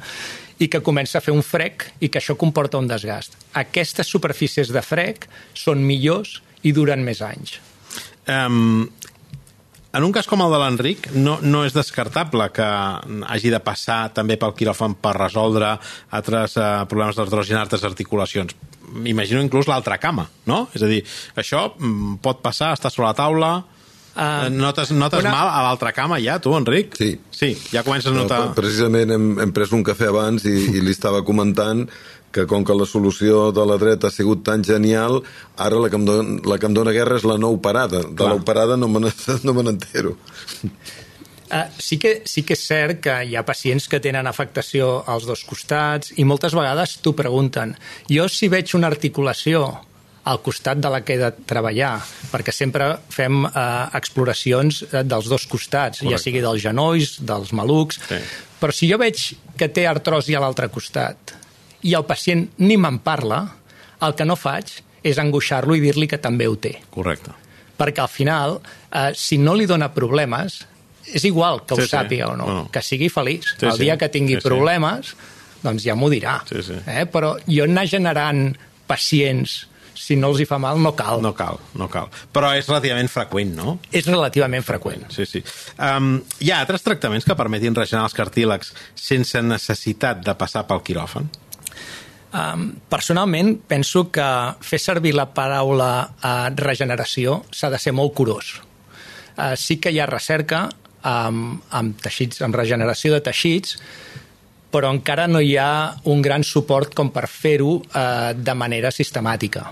i 0.59 0.69
que 0.69 0.81
comença 0.81 1.19
a 1.19 1.21
fer 1.21 1.35
un 1.35 1.43
frec 1.43 1.93
i 2.01 2.09
que 2.09 2.19
això 2.19 2.37
comporta 2.37 2.79
un 2.79 2.89
desgast. 2.89 3.37
Aquestes 3.53 4.07
superfícies 4.07 4.73
de 4.73 4.83
frec 4.83 5.29
són 5.55 5.85
millors 5.85 6.43
i 6.63 6.73
duren 6.73 7.05
més 7.05 7.21
anys. 7.21 7.61
Um, 8.27 8.89
en 9.97 10.05
un 10.05 10.13
cas 10.13 10.29
com 10.29 10.43
el 10.45 10.53
de 10.53 10.59
l'Enric, 10.61 11.11
no, 11.17 11.39
no 11.43 11.63
és 11.67 11.75
descartable 11.77 12.51
que 12.55 12.67
hagi 13.33 13.53
de 13.53 13.61
passar 13.65 14.01
també 14.17 14.37
pel 14.41 14.55
quiròfan 14.57 14.99
per 15.01 15.15
resoldre 15.17 15.73
altres 16.17 16.59
eh, 16.61 16.67
problemes 16.91 17.17
d'artrosi 17.17 17.57
en 17.57 17.63
altres 17.63 17.87
articulacions. 17.89 18.53
M'imagino 18.93 19.41
inclús 19.43 19.71
l'altra 19.71 19.99
cama, 20.03 20.29
no? 20.47 20.67
És 20.77 20.85
a 20.85 20.91
dir, 20.91 21.01
això 21.39 21.71
mm, 21.73 22.21
pot 22.25 22.45
passar, 22.45 22.75
està 22.77 22.93
sobre 22.93 23.09
la 23.09 23.17
taula... 23.19 23.55
Uh, 24.17 24.47
notes 24.49 24.95
notes 24.97 25.21
una... 25.21 25.29
mal 25.29 25.49
a 25.53 25.59
l'altra 25.67 25.91
cama 25.93 26.17
ja, 26.25 26.39
tu, 26.41 26.55
Enric? 26.57 26.95
Sí. 26.97 27.11
Sí, 27.29 27.51
ja 27.69 27.83
comences 27.85 28.09
a 28.09 28.17
notar... 28.17 28.39
No, 28.47 28.55
precisament 28.57 29.13
hem, 29.13 29.27
hem 29.45 29.53
pres 29.53 29.75
un 29.77 29.83
cafè 29.85 30.09
abans 30.09 30.47
i, 30.49 30.55
i 30.73 30.81
li 30.81 30.95
estava 30.95 31.21
comentant 31.21 31.83
que 32.37 32.45
com 32.51 32.65
que 32.67 32.77
la 32.77 32.87
solució 32.89 33.49
de 33.57 33.65
la 33.69 33.79
dreta 33.81 34.11
ha 34.11 34.15
sigut 34.15 34.45
tan 34.45 34.65
genial, 34.65 35.23
ara 35.57 35.81
la 35.81 35.89
que 35.89 35.97
em 35.97 36.05
dona, 36.05 36.37
la 36.45 36.61
que 36.61 36.69
em 36.69 36.77
dona 36.77 36.93
guerra 36.93 37.17
és 37.17 37.25
la 37.25 37.39
no 37.41 37.55
operada. 37.57 38.05
De 38.05 38.29
l'operada 38.29 38.77
no 38.77 38.91
me 38.93 39.01
no 39.47 39.57
n'entero. 39.63 40.17
Uh, 41.47 41.63
sí, 41.79 41.97
que, 42.03 42.23
sí 42.27 42.43
que 42.43 42.57
és 42.59 42.63
cert 42.67 43.01
que 43.05 43.17
hi 43.23 43.37
ha 43.39 43.45
pacients 43.47 43.87
que 43.89 44.01
tenen 44.03 44.27
afectació 44.27 45.05
als 45.07 45.29
dos 45.29 45.45
costats 45.47 46.11
i 46.19 46.25
moltes 46.27 46.57
vegades 46.59 46.97
t'ho 47.01 47.15
pregunten. 47.15 47.77
Jo 48.11 48.27
si 48.29 48.51
veig 48.51 48.75
una 48.75 48.91
articulació 48.91 49.63
al 50.27 50.41
costat 50.43 50.81
de 50.83 50.91
la 50.91 51.05
que 51.07 51.15
he 51.15 51.21
de 51.21 51.31
treballar, 51.47 52.01
perquè 52.33 52.51
sempre 52.51 52.89
fem 53.15 53.45
eh, 53.47 53.63
exploracions 53.95 54.83
eh, 54.89 55.05
dels 55.07 55.31
dos 55.31 55.47
costats, 55.47 56.03
Correcte. 56.03 56.17
ja 56.17 56.19
sigui 56.19 56.43
dels 56.43 56.65
genolls, 56.65 57.21
dels 57.23 57.55
malucs, 57.55 58.01
sí. 58.09 58.19
però 58.59 58.75
si 58.75 58.91
jo 58.91 58.99
veig 58.99 59.23
que 59.55 59.71
té 59.71 59.87
artrosi 59.87 60.35
a 60.35 60.43
l'altre 60.43 60.67
costat 60.75 61.37
i 61.87 61.95
el 61.95 62.05
pacient 62.09 62.49
ni 62.59 62.77
me'n 62.81 62.99
parla, 63.05 63.41
el 64.03 64.15
que 64.19 64.27
no 64.29 64.35
faig 64.37 64.73
és 65.07 65.19
angoixar-lo 65.23 65.77
i 65.79 65.81
dir-li 65.85 66.09
que 66.11 66.19
també 66.19 66.49
ho 66.51 66.57
té. 66.59 66.79
Correcte. 66.91 67.31
perquè 67.77 68.01
al 68.01 68.09
final, 68.09 68.55
eh, 68.91 69.11
si 69.15 69.37
no 69.37 69.53
li 69.55 69.67
dona 69.69 69.91
problemes, 69.93 70.63
és 71.13 71.25
igual 71.29 71.59
que 71.67 71.75
ho 71.75 71.77
Sí, 71.77 71.83
sí. 71.85 71.91
sàpiga 71.93 72.31
o 72.33 72.37
no, 72.37 72.45
Bueno. 72.47 72.71
que 72.73 72.81
sigui 72.81 73.11
feliç. 73.13 73.45
Sí, 73.61 73.67
el 73.67 73.73
sí. 73.73 73.83
dia 73.85 73.99
que 73.99 74.09
tingui 74.09 74.35
Sí, 74.37 74.41
sí. 74.41 74.49
problemes, 74.49 75.11
doncs 75.63 75.85
ja 75.85 75.95
m'ho 75.95 76.09
dirà. 76.09 76.39
Sí, 76.49 76.63
sí. 76.63 76.73
Eh? 76.87 77.05
Però 77.05 77.35
jo 77.47 77.65
anar 77.65 77.85
generant 77.87 78.57
pacients 78.87 79.67
si 79.95 80.17
no 80.17 80.29
els 80.29 80.41
hi 80.41 80.47
fa 80.47 80.59
mal, 80.59 80.81
no 80.81 80.95
cal. 80.97 81.21
No 81.25 81.35
cal, 81.35 81.59
no 81.75 81.89
cal. 81.89 82.09
Però 82.33 82.55
és 82.57 82.67
relativament 82.69 83.09
freqüent, 83.13 83.55
no? 83.57 83.79
És 83.93 84.07
relativament 84.07 84.65
freqüent. 84.65 85.07
Sí, 85.11 85.25
sí. 85.27 85.43
Um, 85.79 86.23
hi 86.41 86.51
ha 86.53 86.61
altres 86.61 86.83
tractaments 86.85 87.25
que 87.25 87.35
permetin 87.37 87.75
regenerar 87.75 88.05
els 88.09 88.15
cartílegs 88.17 88.73
sense 88.95 89.41
necessitat 89.43 90.25
de 90.25 90.35
passar 90.35 90.67
pel 90.67 90.81
quiròfan? 90.85 91.29
Um, 92.37 92.67
personalment, 92.93 93.55
penso 93.65 94.11
que 94.13 94.27
fer 94.61 94.81
servir 94.83 95.15
la 95.17 95.29
paraula 95.33 95.91
uh, 96.05 96.49
regeneració 96.59 97.41
s'ha 97.55 97.71
de 97.73 97.81
ser 97.81 97.95
molt 97.97 98.13
curós. 98.19 98.59
Uh, 99.37 99.55
sí 99.57 99.79
que 99.81 99.93
hi 99.95 100.03
ha 100.03 100.09
recerca 100.11 100.67
amb, 101.07 101.63
amb 101.71 102.03
teixits, 102.03 102.43
amb 102.45 102.59
regeneració 102.59 103.15
de 103.15 103.23
teixits, 103.25 103.79
però 104.77 104.91
encara 104.93 105.27
no 105.31 105.41
hi 105.41 105.55
ha 105.57 105.97
un 106.13 106.21
gran 106.23 106.45
suport 106.45 106.95
com 106.97 107.09
per 107.15 107.25
fer-ho 107.31 107.79
eh, 107.81 108.35
de 108.37 108.55
manera 108.59 108.91
sistemàtica. 108.93 109.71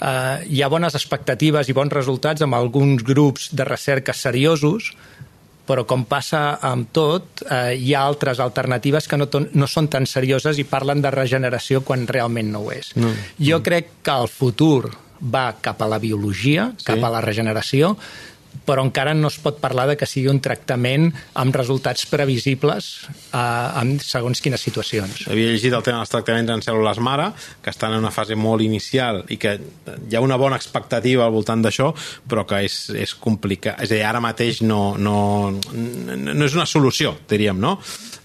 Eh, 0.00 0.36
hi 0.54 0.62
ha 0.62 0.70
bones 0.72 0.96
expectatives 0.96 1.68
i 1.68 1.76
bons 1.76 1.92
resultats 1.92 2.46
amb 2.46 2.56
alguns 2.56 3.04
grups 3.04 3.50
de 3.52 3.66
recerca 3.68 4.14
seriosos, 4.16 4.92
però 5.70 5.86
com 5.86 6.02
passa 6.10 6.58
amb 6.66 6.90
tot, 6.94 7.44
eh, 7.46 7.76
hi 7.78 7.94
ha 7.94 8.02
altres 8.02 8.42
alternatives 8.42 9.06
que 9.06 9.18
no, 9.20 9.28
ton, 9.30 9.46
no 9.54 9.68
són 9.70 9.86
tan 9.92 10.08
serioses 10.10 10.58
i 10.58 10.66
parlen 10.66 11.04
de 11.04 11.12
regeneració 11.14 11.84
quan 11.86 12.08
realment 12.10 12.50
no 12.50 12.64
ho 12.66 12.74
és. 12.74 12.90
No. 12.98 13.12
Jo 13.38 13.60
crec 13.62 14.00
que 14.02 14.16
el 14.18 14.26
futur 14.32 14.90
va 15.20 15.52
cap 15.62 15.82
a 15.84 15.88
la 15.88 16.00
biologia, 16.02 16.70
sí. 16.76 16.88
cap 16.88 17.04
a 17.04 17.12
la 17.12 17.20
regeneració, 17.22 17.94
però 18.66 18.84
encara 18.84 19.14
no 19.14 19.30
es 19.30 19.38
pot 19.42 19.58
parlar 19.62 19.86
de 19.90 19.96
que 19.98 20.08
sigui 20.08 20.30
un 20.30 20.40
tractament 20.42 21.08
amb 21.38 21.56
resultats 21.56 22.06
previsibles 22.10 22.90
eh, 23.32 23.40
en 23.40 23.96
segons 24.04 24.42
quines 24.42 24.62
situacions. 24.62 25.26
Havia 25.30 25.54
llegit 25.54 25.74
el 25.74 25.84
tema 25.86 26.02
dels 26.02 26.12
tractaments 26.12 26.54
en 26.54 26.64
cèl·lules 26.66 27.00
mare, 27.04 27.30
que 27.62 27.72
estan 27.72 27.94
en 27.94 28.04
una 28.04 28.14
fase 28.14 28.38
molt 28.38 28.64
inicial 28.64 29.24
i 29.30 29.40
que 29.40 29.56
hi 29.56 30.16
ha 30.16 30.24
una 30.24 30.38
bona 30.40 30.58
expectativa 30.60 31.26
al 31.26 31.34
voltant 31.34 31.64
d'això, 31.64 31.90
però 32.28 32.46
que 32.48 32.62
és, 32.66 32.78
és 32.94 33.14
complicat. 33.14 33.80
És 33.82 33.90
a 33.90 33.96
dir, 33.96 34.04
ara 34.06 34.22
mateix 34.22 34.62
no, 34.66 34.96
no, 34.98 35.18
no 35.50 36.46
és 36.46 36.56
una 36.56 36.68
solució, 36.68 37.16
diríem, 37.30 37.58
no? 37.60 37.78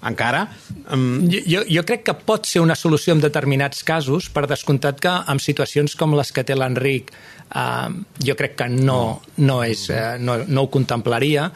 Encara... 0.06 0.46
Um, 0.94 1.26
Jo, 1.26 1.64
jo, 1.68 1.82
crec 1.88 2.04
que 2.06 2.14
pot 2.28 2.46
ser 2.50 2.62
una 2.62 2.76
solució 2.78 3.16
en 3.16 3.24
determinats 3.24 3.84
casos, 3.86 4.30
per 4.30 4.46
descomptat 4.50 5.02
que 5.02 5.14
en 5.32 5.42
situacions 5.42 5.96
com 5.98 6.14
les 6.18 6.32
que 6.34 6.44
té 6.46 6.56
l'Enric 6.58 7.12
eh, 7.12 7.90
jo 8.28 8.36
crec 8.38 8.56
que 8.60 8.70
no, 8.72 9.22
no, 9.42 9.60
és, 9.66 9.88
eh, 9.90 10.16
no, 10.22 10.38
no 10.48 10.66
ho 10.66 10.72
contemplaria, 10.74 11.50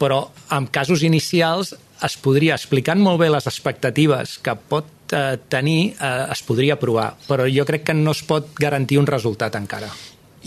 però 0.00 0.22
en 0.56 0.68
casos 0.72 1.04
inicials 1.06 1.74
es 2.00 2.16
podria, 2.20 2.56
explicant 2.56 3.00
molt 3.04 3.20
bé 3.20 3.28
les 3.30 3.46
expectatives 3.48 4.38
que 4.44 4.56
pot 4.56 5.12
eh, 5.12 5.36
tenir, 5.52 5.94
eh, 6.00 6.26
es 6.32 6.42
podria 6.46 6.78
provar, 6.80 7.12
però 7.28 7.48
jo 7.50 7.66
crec 7.68 7.90
que 7.90 7.96
no 7.96 8.16
es 8.16 8.24
pot 8.26 8.54
garantir 8.60 9.00
un 9.00 9.08
resultat 9.10 9.60
encara. 9.60 9.90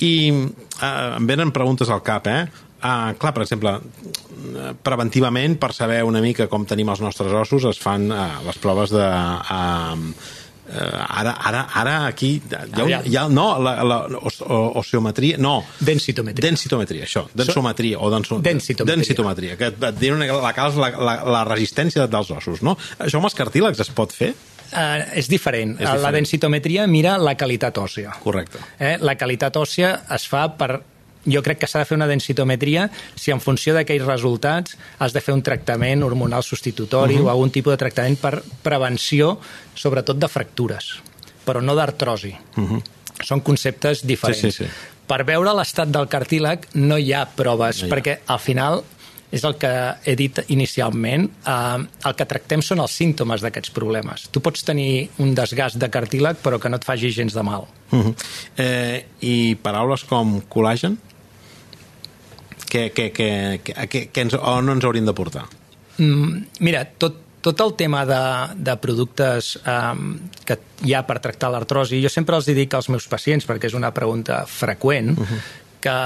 I 0.01 0.13
uh, 0.33 1.19
em 1.19 1.27
venen 1.29 1.51
preguntes 1.53 1.91
al 1.93 2.01
cap, 2.01 2.25
eh? 2.25 2.47
Uh, 2.84 3.13
clar, 3.15 3.32
per 3.32 3.46
exemple, 3.46 3.78
preventivament, 4.84 5.58
per 5.62 5.72
saber 5.74 6.02
una 6.04 6.19
mica 6.24 6.50
com 6.52 6.65
tenim 6.67 6.89
els 6.91 7.00
nostres 7.04 7.32
ossos, 7.32 7.63
es 7.69 7.80
fan 7.82 8.10
uh, 8.12 8.41
les 8.48 8.58
proves 8.63 8.91
de... 8.96 9.10
Uh, 9.50 10.39
Uh, 10.63 10.80
ara, 11.19 11.34
ara, 11.43 11.62
ara 11.76 11.93
aquí 12.08 12.30
hi 12.39 12.54
ha, 12.56 12.84
un, 12.86 12.91
hi 13.12 13.17
ha 13.19 13.24
no, 13.28 13.43
la, 13.60 13.74
la, 13.84 13.98
os, 14.24 14.38
osteometria, 14.80 15.36
no 15.38 15.58
Densitometria. 15.84 16.46
densitometria, 16.48 17.04
això, 17.04 17.26
densometria 17.36 18.00
o 18.00 18.08
denso, 18.10 18.38
Densitometria. 18.39 18.96
densitometria 18.96 19.58
que 19.60 19.67
et 19.74 20.00
diuen 20.00 20.24
la, 20.24 20.54
la, 20.56 20.89
la, 20.96 21.17
la 21.36 21.41
resistència 21.50 22.08
dels 22.08 22.32
ossos, 22.32 22.63
no? 22.63 22.78
Això 22.96 23.19
amb 23.19 23.28
els 23.28 23.36
cartílegs 23.36 23.84
es 23.84 23.91
pot 23.91 24.15
fer? 24.15 24.32
Uh, 24.72 25.04
és 25.19 25.28
diferent. 25.28 25.76
És 25.76 25.84
diferent. 25.84 26.02
La 26.08 26.15
densitometria 26.15 26.88
mira 26.88 27.17
la 27.19 27.36
qualitat 27.38 27.84
òssea. 27.84 28.15
Correcte. 28.24 28.63
Eh? 28.80 28.96
La 29.04 29.17
qualitat 29.19 29.60
òssea 29.60 29.91
es 30.15 30.32
fa 30.32 30.48
per 30.58 30.80
jo 31.25 31.41
crec 31.43 31.59
que 31.59 31.67
s'ha 31.67 31.83
de 31.83 31.88
fer 31.89 31.97
una 31.97 32.07
densitometria 32.07 32.89
si 33.15 33.31
en 33.31 33.41
funció 33.43 33.73
d'aquells 33.75 34.05
resultats 34.07 34.77
has 34.99 35.13
de 35.15 35.21
fer 35.23 35.36
un 35.36 35.43
tractament 35.45 36.03
hormonal 36.03 36.43
substitutori 36.43 37.15
uh 37.15 37.21
-huh. 37.21 37.25
o 37.27 37.29
algun 37.29 37.51
tipus 37.51 37.73
de 37.73 37.77
tractament 37.77 38.19
per 38.19 38.43
prevenció, 38.62 39.39
sobretot 39.73 40.17
de 40.17 40.27
fractures, 40.27 40.99
però 41.45 41.62
no 41.62 41.75
d'artrosi. 41.75 42.36
Uh 42.57 42.69
-huh. 42.69 42.81
Són 43.23 43.41
conceptes 43.41 44.05
diferents. 44.05 44.41
Sí, 44.41 44.51
sí, 44.51 44.63
sí. 44.63 44.69
Per 45.07 45.23
veure 45.23 45.53
l'estat 45.53 45.88
del 45.89 46.07
cartíleg 46.07 46.67
no 46.73 46.97
hi 46.97 47.13
ha 47.13 47.25
proves, 47.25 47.81
No 47.81 47.88
hi 47.88 47.91
ha. 47.91 47.95
perquè 47.95 48.19
al 48.25 48.39
final 48.39 48.83
és 49.33 49.43
el 49.43 49.55
que 49.57 49.71
he 50.05 50.15
dit 50.15 50.39
inicialment, 50.53 51.25
eh, 51.47 51.88
el 52.05 52.15
que 52.15 52.25
tractem 52.25 52.62
són 52.62 52.79
els 52.79 52.91
símptomes 52.91 53.41
d'aquests 53.41 53.71
problemes. 53.71 54.27
Tu 54.29 54.39
pots 54.39 54.63
tenir 54.63 55.09
un 55.17 55.33
desgast 55.33 55.79
de 55.81 55.89
cartíleg 55.89 56.38
però 56.43 56.59
que 56.59 56.69
no 56.69 56.75
et 56.75 56.86
faci 56.86 57.09
gens 57.09 57.33
de 57.33 57.43
mal. 57.43 57.67
Uh 57.91 58.03
-huh. 58.03 58.15
eh, 58.57 59.05
I 59.21 59.55
paraules 59.55 60.03
com 60.03 60.41
col·lagen? 60.49 60.97
Què, 62.73 62.88
què, 62.89 63.12
què, 63.13 63.27
què, 63.62 64.07
què 64.09 64.23
ens, 64.25 64.33
on 64.33 64.71
ens 64.73 64.86
hauríem 64.88 65.05
de 65.05 65.13
portar? 65.13 65.43
Mm, 66.01 66.39
mira, 66.65 66.79
tot, 66.97 67.19
tot 67.45 67.59
el 67.62 67.75
tema 67.77 68.01
de, 68.09 68.21
de 68.65 68.73
productes 68.81 69.51
um, 69.62 70.15
que 70.47 70.57
hi 70.81 70.95
ha 70.97 71.03
per 71.05 71.19
tractar 71.21 71.51
l'artrosi, 71.53 71.99
jo 72.01 72.09
sempre 72.09 72.39
els 72.39 72.49
dic 72.49 72.73
als 72.73 72.89
meus 72.89 73.05
pacients, 73.12 73.45
perquè 73.45 73.69
és 73.69 73.77
una 73.77 73.91
pregunta 73.93 74.41
freqüent, 74.49 75.13
uh 75.13 75.21
-huh. 75.21 75.41
que 75.83 75.97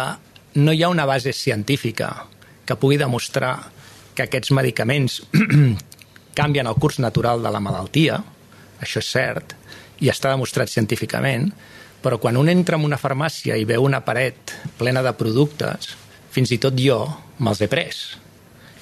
no 0.60 0.73
hi 0.73 0.84
ha 0.84 0.89
una 0.89 1.06
base 1.06 1.32
científica 1.34 2.25
que 2.65 2.75
pugui 2.75 2.97
demostrar 2.97 3.71
que 4.13 4.23
aquests 4.23 4.51
medicaments 4.51 5.21
canvien 6.39 6.67
el 6.67 6.75
curs 6.75 6.99
natural 6.99 7.43
de 7.43 7.51
la 7.51 7.60
malaltia, 7.60 8.23
això 8.82 8.99
és 8.99 9.12
cert, 9.12 9.56
i 9.99 10.10
està 10.10 10.30
demostrat 10.30 10.69
científicament, 10.69 11.53
però 12.01 12.19
quan 12.19 12.38
un 12.38 12.49
entra 12.49 12.75
en 12.77 12.84
una 12.84 12.97
farmàcia 12.97 13.56
i 13.56 13.65
veu 13.65 13.84
una 13.84 14.01
paret 14.01 14.53
plena 14.77 15.01
de 15.01 15.13
productes, 15.13 15.95
fins 16.38 16.52
i 16.54 16.60
tot 16.62 16.78
jo 16.78 17.00
me'ls 17.41 17.62
he 17.65 17.67
pres 17.71 18.04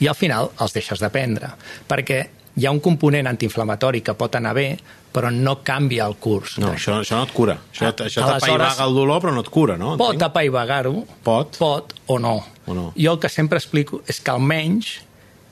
i 0.03 0.09
al 0.11 0.15
final 0.19 0.49
els 0.59 0.73
deixes 0.75 0.99
de 0.99 1.07
prendre, 1.09 1.53
perquè 1.87 2.17
hi 2.59 2.65
ha 2.67 2.71
un 2.75 2.81
component 2.83 3.27
antiinflamatori 3.31 4.01
que 4.03 4.13
pot 4.15 4.35
anar 4.35 4.51
bé, 4.55 4.77
però 5.15 5.29
no 5.31 5.57
canvia 5.63 6.05
el 6.07 6.17
curs. 6.19 6.57
No, 6.59 6.73
això, 6.75 6.97
això 6.99 7.15
no 7.15 7.23
et 7.23 7.31
cura. 7.35 7.55
Això, 7.71 7.87
Ah, 7.87 7.93
això 8.03 8.25
t'apaivaga 8.27 8.83
el 8.87 8.93
dolor, 8.95 9.21
però 9.23 9.33
no 9.35 9.39
et 9.43 9.49
cura, 9.51 9.77
no? 9.79 9.95
Pot 9.99 10.21
apaivagar-ho, 10.27 11.05
Pot. 11.23 11.57
pot 11.59 11.93
o 12.07 12.19
no. 12.19 12.43
O 12.67 12.73
no. 12.75 12.85
Jo 12.97 13.13
el 13.15 13.19
que 13.19 13.29
sempre 13.31 13.57
explico 13.57 14.01
és 14.07 14.19
que 14.19 14.31
almenys 14.31 14.97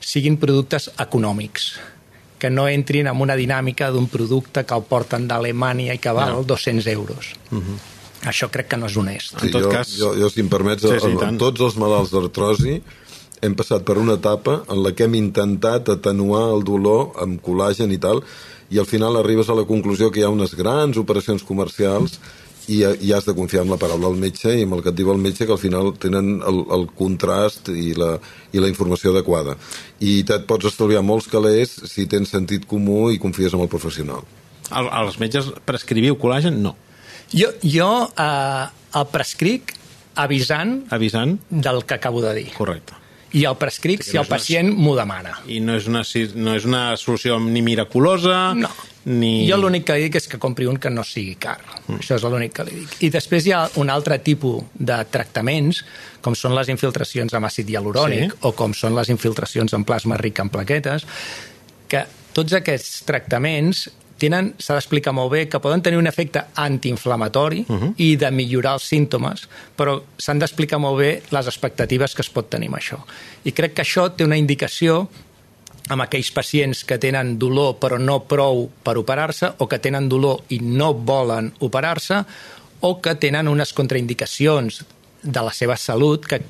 siguin 0.00 0.36
productes 0.36 0.90
econòmics, 0.98 1.78
que 2.38 2.50
no 2.50 2.68
entrin 2.68 3.06
en 3.08 3.20
una 3.20 3.36
dinàmica 3.36 3.90
d'un 3.90 4.08
producte 4.08 4.64
que 4.68 4.74
el 4.76 4.82
porten 4.84 5.28
d'Alemanya 5.28 5.94
i 5.94 5.98
que 5.98 6.12
val 6.12 6.32
No. 6.36 6.42
200 6.44 6.86
euros. 6.88 7.32
Uh 7.50 7.58
-huh. 7.58 7.78
Això 8.24 8.48
crec 8.50 8.68
que 8.72 8.76
no 8.80 8.86
és 8.90 8.96
honest. 8.96 9.34
En 9.42 9.50
tot 9.52 9.62
jo, 9.66 9.70
cas- 9.72 9.94
Jo, 9.98 10.14
jo, 10.16 10.30
si 10.30 10.40
em 10.40 10.48
permets, 10.48 10.82
Sí, 10.82 10.88
sí, 10.88 11.00
sí, 11.00 11.10
sí, 11.12 11.16
tant. 11.18 11.28
amb 11.34 11.38
tots 11.42 11.60
els 11.60 11.76
malalts 11.76 12.10
d'artrosi 12.14 12.78
hem 13.44 13.54
passat 13.54 13.84
per 13.84 13.98
una 14.00 14.14
etapa 14.16 14.62
en 14.72 14.82
la 14.82 14.92
que 14.96 15.04
hem 15.04 15.14
intentat 15.18 15.88
atenuar 15.92 16.46
el 16.54 16.64
dolor 16.64 17.12
amb 17.20 17.42
col·làgen 17.44 17.92
i 17.92 17.98
tal, 18.00 18.22
i 18.70 18.78
al 18.80 18.86
final 18.88 19.16
arribes 19.20 19.48
a 19.50 19.54
la 19.58 19.66
conclusió 19.68 20.10
que 20.10 20.20
hi 20.20 20.24
ha 20.24 20.30
unes 20.32 20.54
grans 20.56 20.96
operacions 20.96 21.42
comercials 21.44 22.18
i, 22.66 22.78
i 22.80 23.12
has 23.12 23.26
de 23.28 23.34
confiar 23.36 23.62
en 23.66 23.70
la 23.70 23.76
paraula 23.76 24.08
del 24.08 24.16
metge 24.22 24.54
i 24.56 24.62
amb 24.64 24.72
el 24.78 24.82
que 24.82 24.88
et 24.88 24.96
diu 24.96 25.10
el 25.12 25.18
metge 25.20 25.44
que 25.44 25.52
al 25.52 25.60
final 25.60 25.92
tenen 26.00 26.38
el, 26.48 26.62
el 26.72 26.86
contrast 26.96 27.68
i 27.68 27.92
la, 27.92 28.14
i 28.56 28.62
la 28.62 28.70
informació 28.72 29.12
adequada. 29.12 29.58
I 30.00 30.22
et 30.24 30.46
pots 30.48 30.64
estalviar 30.70 31.02
molts 31.04 31.28
calés 31.28 31.74
si 31.92 32.06
tens 32.06 32.32
sentit 32.32 32.64
comú 32.66 33.10
i 33.12 33.18
confies 33.20 33.52
en 33.52 33.60
el 33.60 33.68
professional. 33.68 34.24
El, 34.72 34.88
els 34.88 35.18
metges 35.20 35.52
prescriviu 35.68 36.16
col·lagen? 36.16 36.56
No. 36.64 36.72
Jo, 37.32 37.48
jo 37.62 37.88
eh, 38.16 38.66
el 38.94 39.06
prescric 39.12 39.72
avisant 40.16 40.84
Avisant? 40.94 41.40
del 41.50 41.84
que 41.84 41.94
acabo 41.94 42.22
de 42.22 42.34
dir. 42.34 42.52
Correcte. 42.52 42.92
I 43.34 43.42
el 43.50 43.56
prescric 43.58 44.04
si 44.06 44.12
no 44.14 44.20
el 44.20 44.26
és 44.26 44.28
una- 44.30 44.36
pacient 44.38 44.68
m'ho 44.78 44.92
demana. 44.94 45.32
I 45.50 45.58
no 45.58 45.74
és 45.74 45.88
una, 45.90 46.04
no 46.36 46.52
és 46.54 46.64
una 46.64 46.96
solució 46.96 47.40
ni 47.40 47.62
miraculosa, 47.62 48.54
No. 48.54 48.68
ni... 49.06 49.48
Jo 49.50 49.56
l'únic 49.58 49.84
que 49.88 49.96
dic 49.98 50.14
és 50.20 50.28
que 50.28 50.38
compri 50.38 50.66
un 50.70 50.76
que 50.78 50.88
no 50.88 51.02
sigui 51.02 51.34
car. 51.34 51.58
Mm. 51.88 51.98
Això 51.98 52.14
és 52.14 52.22
l'únic 52.22 52.52
que 52.54 52.62
li 52.68 52.76
dic. 52.84 52.94
I 53.02 53.10
després 53.10 53.44
hi 53.48 53.50
ha 53.52 53.64
un 53.82 53.90
altre 53.90 54.20
tipus 54.22 54.62
de 54.78 55.00
tractaments, 55.10 55.82
com 56.22 56.36
són 56.38 56.54
les 56.54 56.70
infiltracions 56.70 57.34
amb 57.34 57.46
àcid 57.50 57.68
hialurònic 57.74 58.30
Sí. 58.30 58.38
o 58.42 58.52
com 58.54 58.72
són 58.72 58.94
les 58.94 59.08
infiltracions 59.10 59.72
en 59.74 59.82
plasma 59.84 60.16
ric 60.16 60.38
en 60.38 60.48
plaquetes, 60.48 61.04
que 61.88 62.04
tots 62.32 62.52
aquests 62.52 63.02
tractaments 63.04 63.88
tenen, 64.24 64.54
s'ha 64.58 64.78
d'explicar 64.78 65.14
molt 65.14 65.32
bé, 65.32 65.44
que 65.48 65.60
poden 65.62 65.84
tenir 65.84 66.00
un 66.00 66.08
efecte 66.10 66.42
antiinflamatori 66.60 67.64
uh 67.68 67.76
-huh. 67.76 67.92
i 67.96 68.16
de 68.16 68.30
millorar 68.30 68.74
els 68.74 68.88
símptomes, 68.88 69.48
però 69.76 70.00
s'han 70.18 70.38
d'explicar 70.38 70.78
molt 70.78 70.98
bé 70.98 71.22
les 71.30 71.46
expectatives 71.46 72.14
que 72.14 72.22
es 72.22 72.30
pot 72.30 72.48
tenir 72.48 72.68
amb 72.68 72.76
això. 72.76 72.98
I 73.44 73.52
crec 73.52 73.74
que 73.74 73.82
això 73.82 74.10
té 74.16 74.24
una 74.24 74.36
indicació 74.36 75.08
amb 75.88 76.02
aquells 76.02 76.30
pacients 76.32 76.84
que 76.84 76.98
tenen 76.98 77.38
dolor 77.38 77.76
però 77.80 77.98
no 78.00 78.22
prou 78.28 78.70
per 78.82 78.96
operar-se 78.96 79.52
o 79.58 79.68
que 79.68 79.78
tenen 79.78 80.08
dolor 80.08 80.44
i 80.48 80.58
no 80.60 80.94
volen 80.94 81.52
operar-se 81.60 82.22
o 82.80 83.00
que 83.00 83.14
tenen 83.20 83.48
unes 83.48 83.72
contraindicacions 83.72 84.84
de 85.22 85.42
la 85.42 85.52
seva 85.52 85.76
salut 85.76 86.26
que 86.26 86.40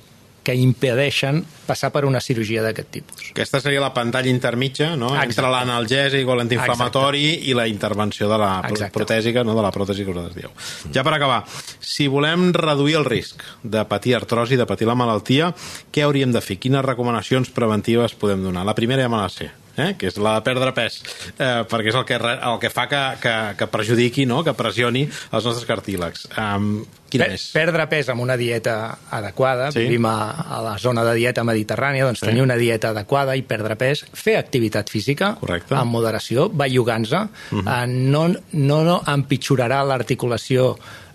que 0.45 0.55
impedeixen 0.55 1.41
passar 1.65 1.89
per 1.95 2.05
una 2.05 2.21
cirurgia 2.21 2.63
d'aquest 2.63 2.91
tipus. 2.93 3.31
Aquesta 3.33 3.63
seria 3.65 3.81
la 3.81 3.91
pantalla 3.97 4.29
intermitja, 4.29 4.93
no? 5.01 5.09
Exacte. 5.15 5.33
entre 5.33 5.51
l'analgèsic 5.55 6.29
o 6.29 6.37
l'antiinflamatori 6.37 7.25
i 7.49 7.57
la 7.57 7.67
intervenció 7.71 8.29
de 8.29 8.39
la 8.39 8.53
Exacte. 8.69 8.93
protèsica, 8.99 9.43
no? 9.43 9.57
de 9.57 9.65
la 9.65 9.73
pròtesi 9.73 10.05
que 10.05 10.13
us 10.13 10.37
dieu. 10.37 10.53
Ja 10.93 11.03
per 11.03 11.17
acabar, 11.17 11.43
si 11.81 12.07
volem 12.13 12.53
reduir 12.53 13.01
el 13.01 13.09
risc 13.09 13.43
de 13.63 13.85
patir 13.89 14.15
artrosi, 14.21 14.61
de 14.61 14.69
patir 14.69 14.87
la 14.87 14.95
malaltia, 14.95 15.55
què 15.91 16.05
hauríem 16.05 16.33
de 16.33 16.45
fer? 16.45 16.61
Quines 16.61 16.85
recomanacions 16.85 17.51
preventives 17.51 18.15
podem 18.15 18.45
donar? 18.45 18.69
La 18.69 18.77
primera 18.77 19.03
ja 19.03 19.09
me 19.09 19.19
la 19.19 19.29
sé 19.33 19.64
eh? 19.77 19.95
que 19.99 20.11
és 20.11 20.19
la 20.23 20.39
de 20.39 20.45
perdre 20.47 20.73
pes, 20.77 21.01
eh, 21.39 21.63
perquè 21.71 21.93
és 21.93 21.99
el 21.99 22.07
que, 22.09 22.19
el 22.19 22.59
que 22.63 22.71
fa 22.73 22.87
que, 22.91 23.03
que, 23.23 23.35
que 23.59 23.71
perjudiqui, 23.71 24.27
no? 24.31 24.43
que 24.47 24.55
pressioni 24.57 25.05
els 25.07 25.45
nostres 25.45 25.67
cartílegs. 25.69 26.29
Um, 26.41 26.85
quina 27.11 27.29
per, 27.29 27.39
és? 27.39 27.47
Perdre 27.55 27.87
pes 27.91 28.11
amb 28.13 28.25
una 28.25 28.37
dieta 28.41 28.77
adequada, 29.15 29.71
sí. 29.75 29.85
vivim 29.85 30.09
a, 30.11 30.17
a 30.57 30.61
la 30.65 30.75
zona 30.83 31.05
de 31.07 31.15
dieta 31.19 31.45
mediterrània, 31.47 32.09
doncs 32.09 32.23
sí. 32.23 32.29
tenir 32.31 32.45
una 32.47 32.59
dieta 32.61 32.95
adequada 32.95 33.37
i 33.39 33.45
perdre 33.47 33.79
pes, 33.81 34.05
fer 34.15 34.39
activitat 34.41 34.93
física 34.93 35.35
Correcte. 35.41 35.77
amb 35.79 35.95
moderació, 35.95 36.49
bellugant-se, 36.51 37.25
uh 37.25 37.63
-huh. 37.63 37.65
eh, 37.65 37.87
no, 37.87 38.29
no, 38.53 38.83
no 38.85 39.01
empitjorarà 39.07 39.85
l'articulació 39.85 40.75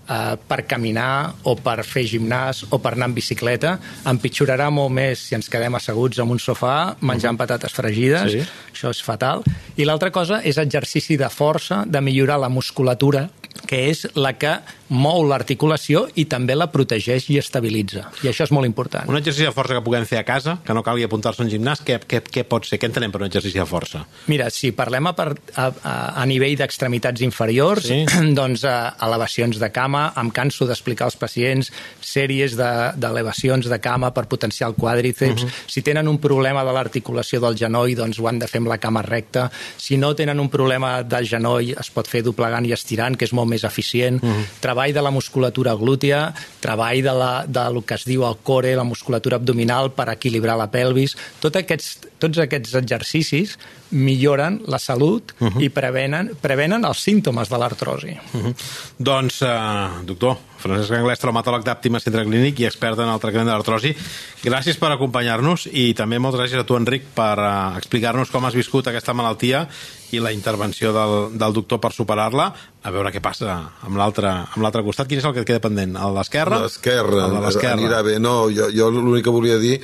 eh, 0.10 0.36
per 0.50 0.64
caminar 0.68 1.36
o 1.48 1.56
per 1.62 1.84
fer 1.88 2.06
gimnàs 2.10 2.66
o 2.70 2.80
per 2.82 2.96
anar 2.96 3.10
en 3.12 3.16
bicicleta. 3.18 3.76
Empitjorarà 4.10 4.70
molt 4.74 4.94
més 4.96 5.28
si 5.30 5.38
ens 5.38 5.50
quedem 5.52 5.78
asseguts 5.78 6.20
en 6.20 6.34
un 6.34 6.42
sofà 6.42 6.96
menjant 7.00 7.36
mm. 7.36 7.42
patates 7.44 7.76
fregides. 7.78 8.34
Sí. 8.34 8.44
Això 8.74 8.94
és 8.96 9.04
fatal. 9.06 9.46
I 9.78 9.88
l'altra 9.88 10.12
cosa 10.16 10.42
és 10.44 10.60
exercici 10.62 11.18
de 11.20 11.30
força, 11.30 11.84
de 11.86 12.02
millorar 12.02 12.40
la 12.42 12.50
musculatura, 12.50 13.28
que 13.70 13.86
és 13.90 14.06
la 14.16 14.34
que 14.40 14.58
mou 14.90 15.24
l'articulació 15.28 16.08
i 16.18 16.26
també 16.30 16.56
la 16.58 16.70
protegeix 16.74 17.30
i 17.30 17.38
estabilitza. 17.40 18.08
I 18.26 18.32
això 18.32 18.48
és 18.48 18.54
molt 18.56 18.68
important. 18.68 19.10
Un 19.10 19.20
exercici 19.20 19.46
de 19.46 19.54
força 19.54 19.78
que 19.78 19.84
puguem 19.86 20.06
fer 20.10 20.20
a 20.20 20.26
casa, 20.26 20.58
que 20.66 20.74
no 20.74 20.84
calgui 20.86 21.06
apuntar-se 21.06 21.44
a 21.44 21.46
un 21.46 21.52
gimnàs, 21.52 21.84
què, 21.86 22.00
què, 22.10 22.22
què 22.26 22.44
pot 22.50 22.66
ser? 22.66 22.80
Què 22.82 22.90
entenem 22.90 23.14
per 23.14 23.22
un 23.22 23.28
exercici 23.28 23.62
de 23.62 23.68
força? 23.70 24.04
Mira, 24.32 24.50
si 24.54 24.72
parlem 24.76 25.10
a, 25.12 25.14
a, 25.14 25.68
a, 25.68 25.94
a 26.22 26.26
nivell 26.30 26.58
d'extremitats 26.60 27.22
inferiors, 27.26 27.90
sí. 27.92 28.02
doncs 28.40 28.66
a, 28.66 28.78
elevacions 29.06 29.62
de 29.62 29.70
cama, 29.74 30.08
em 30.20 30.32
canso 30.34 30.68
d'explicar 30.70 31.10
als 31.10 31.20
pacients 31.20 31.70
sèries 32.02 32.58
d'elevacions 32.58 33.70
de, 33.70 33.74
de 33.76 33.82
cama 33.84 34.10
per 34.16 34.26
potenciar 34.32 34.72
el 34.72 34.78
quàdriceps. 34.78 35.44
Uh 35.44 35.46
mhm. 35.46 35.54
-huh. 35.54 35.68
Si 35.70 35.82
tenen 35.82 36.08
un 36.08 36.18
problema 36.18 36.64
de 36.66 36.74
l'articulació 36.74 37.40
del 37.40 37.58
genoll, 37.58 37.96
doncs 37.96 38.20
ho 38.20 38.28
han 38.28 38.40
de 38.40 38.48
fer 38.48 38.60
amb 38.60 38.68
la 38.68 38.78
cama 38.78 39.02
recta. 39.02 39.52
Si 39.78 39.98
no 39.98 40.16
tenen 40.16 40.40
un 40.40 40.50
problema 40.50 41.04
del 41.04 41.28
genoll, 41.28 41.76
es 41.80 41.90
pot 41.92 42.08
fer 42.08 42.24
doblegant 42.24 42.66
i 42.66 42.74
estirant, 42.74 43.16
que 43.16 43.26
és 43.26 43.34
molt 43.34 43.50
més 43.50 43.64
eficient. 43.64 44.24
Uh 44.24 44.28
mhm. 44.28 44.36
-huh 44.36 44.79
treball 44.80 44.94
de 44.94 45.02
la 45.02 45.12
musculatura 45.12 45.74
glútea, 45.76 46.34
treball 46.62 47.02
de, 47.04 47.12
la, 47.12 47.46
de 47.46 47.74
lo 47.74 47.84
que 47.84 47.96
es 47.96 48.06
diu 48.08 48.24
el 48.24 48.38
core, 48.44 48.76
la 48.76 48.86
musculatura 48.88 49.36
abdominal 49.36 49.92
per 49.92 50.08
equilibrar 50.14 50.56
la 50.58 50.70
pelvis. 50.72 51.18
Tot 51.44 51.56
aquests, 51.60 52.09
tots 52.20 52.42
aquests 52.44 52.76
exercicis 52.80 53.56
milloren 53.90 54.60
la 54.68 54.78
salut 54.80 55.34
uh 55.40 55.48
-huh. 55.48 55.64
i 55.64 55.70
prevenen, 55.70 56.32
prevenen 56.42 56.86
els 56.86 57.00
símptomes 57.02 57.50
de 57.50 57.58
l'artrosi. 57.58 58.18
Uh 58.34 58.42
-huh. 58.42 58.54
Doncs, 58.98 59.42
uh, 59.42 60.06
doctor, 60.06 60.38
Francesc 60.58 60.92
Anglès, 60.92 61.20
traumatòleg 61.20 61.64
d'Àptima 61.64 62.00
Centre 62.00 62.26
Clínic 62.26 62.60
i 62.60 62.66
expert 62.66 63.00
en 63.00 63.08
el 63.08 63.20
tractament 63.20 63.48
de 63.48 63.54
l'artrosi, 63.54 63.96
gràcies 64.44 64.78
per 64.78 64.92
acompanyar-nos 64.92 65.68
i 65.72 65.94
també 65.94 66.20
moltes 66.20 66.42
gràcies 66.42 66.60
a 66.60 66.66
tu, 66.66 66.76
Enric, 66.76 67.04
per 67.16 67.38
uh, 67.40 67.78
explicar-nos 67.78 68.30
com 68.30 68.46
has 68.46 68.54
viscut 68.54 68.88
aquesta 68.88 69.14
malaltia 69.14 69.68
i 70.12 70.20
la 70.20 70.32
intervenció 70.32 70.92
del, 70.94 71.38
del 71.38 71.54
doctor 71.54 71.80
per 71.80 71.92
superar-la, 71.94 72.54
a 72.84 72.92
veure 72.92 73.12
què 73.12 73.22
passa 73.22 73.72
amb 73.82 73.98
l'altre 73.98 74.84
costat. 74.84 75.08
Quin 75.08 75.20
és 75.20 75.26
el 75.26 75.34
que 75.34 75.40
et 75.40 75.48
queda 75.48 75.60
pendent? 75.60 75.96
El 75.96 76.14
l'esquerra? 76.14 76.60
L'esquerra, 76.60 77.74
anirà 77.74 78.04
bé. 78.04 78.20
No, 78.20 78.50
jo, 78.50 78.70
jo 78.74 78.90
l'únic 78.90 79.24
que 79.24 79.34
volia 79.34 79.58
dir 79.58 79.80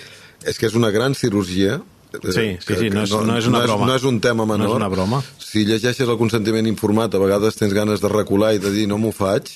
és 0.46 0.58
que 0.60 0.68
és 0.68 0.76
una 0.78 0.92
gran 0.94 1.16
cirurgia, 1.18 1.80
Sí, 2.24 2.48
sí, 2.60 2.78
sí, 2.80 2.92
no 2.94 3.04
és, 3.06 3.16
no 3.16 3.40
és 3.40 3.50
una 3.50 3.64
no 3.64 3.66
broma. 3.68 3.90
No 3.90 3.98
és 3.98 4.06
un 4.08 4.22
tema 4.24 4.46
menor. 4.46 4.68
No 4.68 4.74
és 4.74 4.82
una 4.82 4.92
broma. 4.92 5.24
Si 5.42 5.66
llegeixes 5.68 6.08
el 6.08 6.20
consentiment 6.20 6.68
informat, 6.70 7.16
a 7.16 7.22
vegades 7.22 7.60
tens 7.60 7.76
ganes 7.76 8.04
de 8.04 8.12
recular 8.12 8.56
i 8.56 8.64
de 8.64 8.72
dir 8.74 8.88
no 8.92 9.00
m'ho 9.02 9.14
faig, 9.16 9.52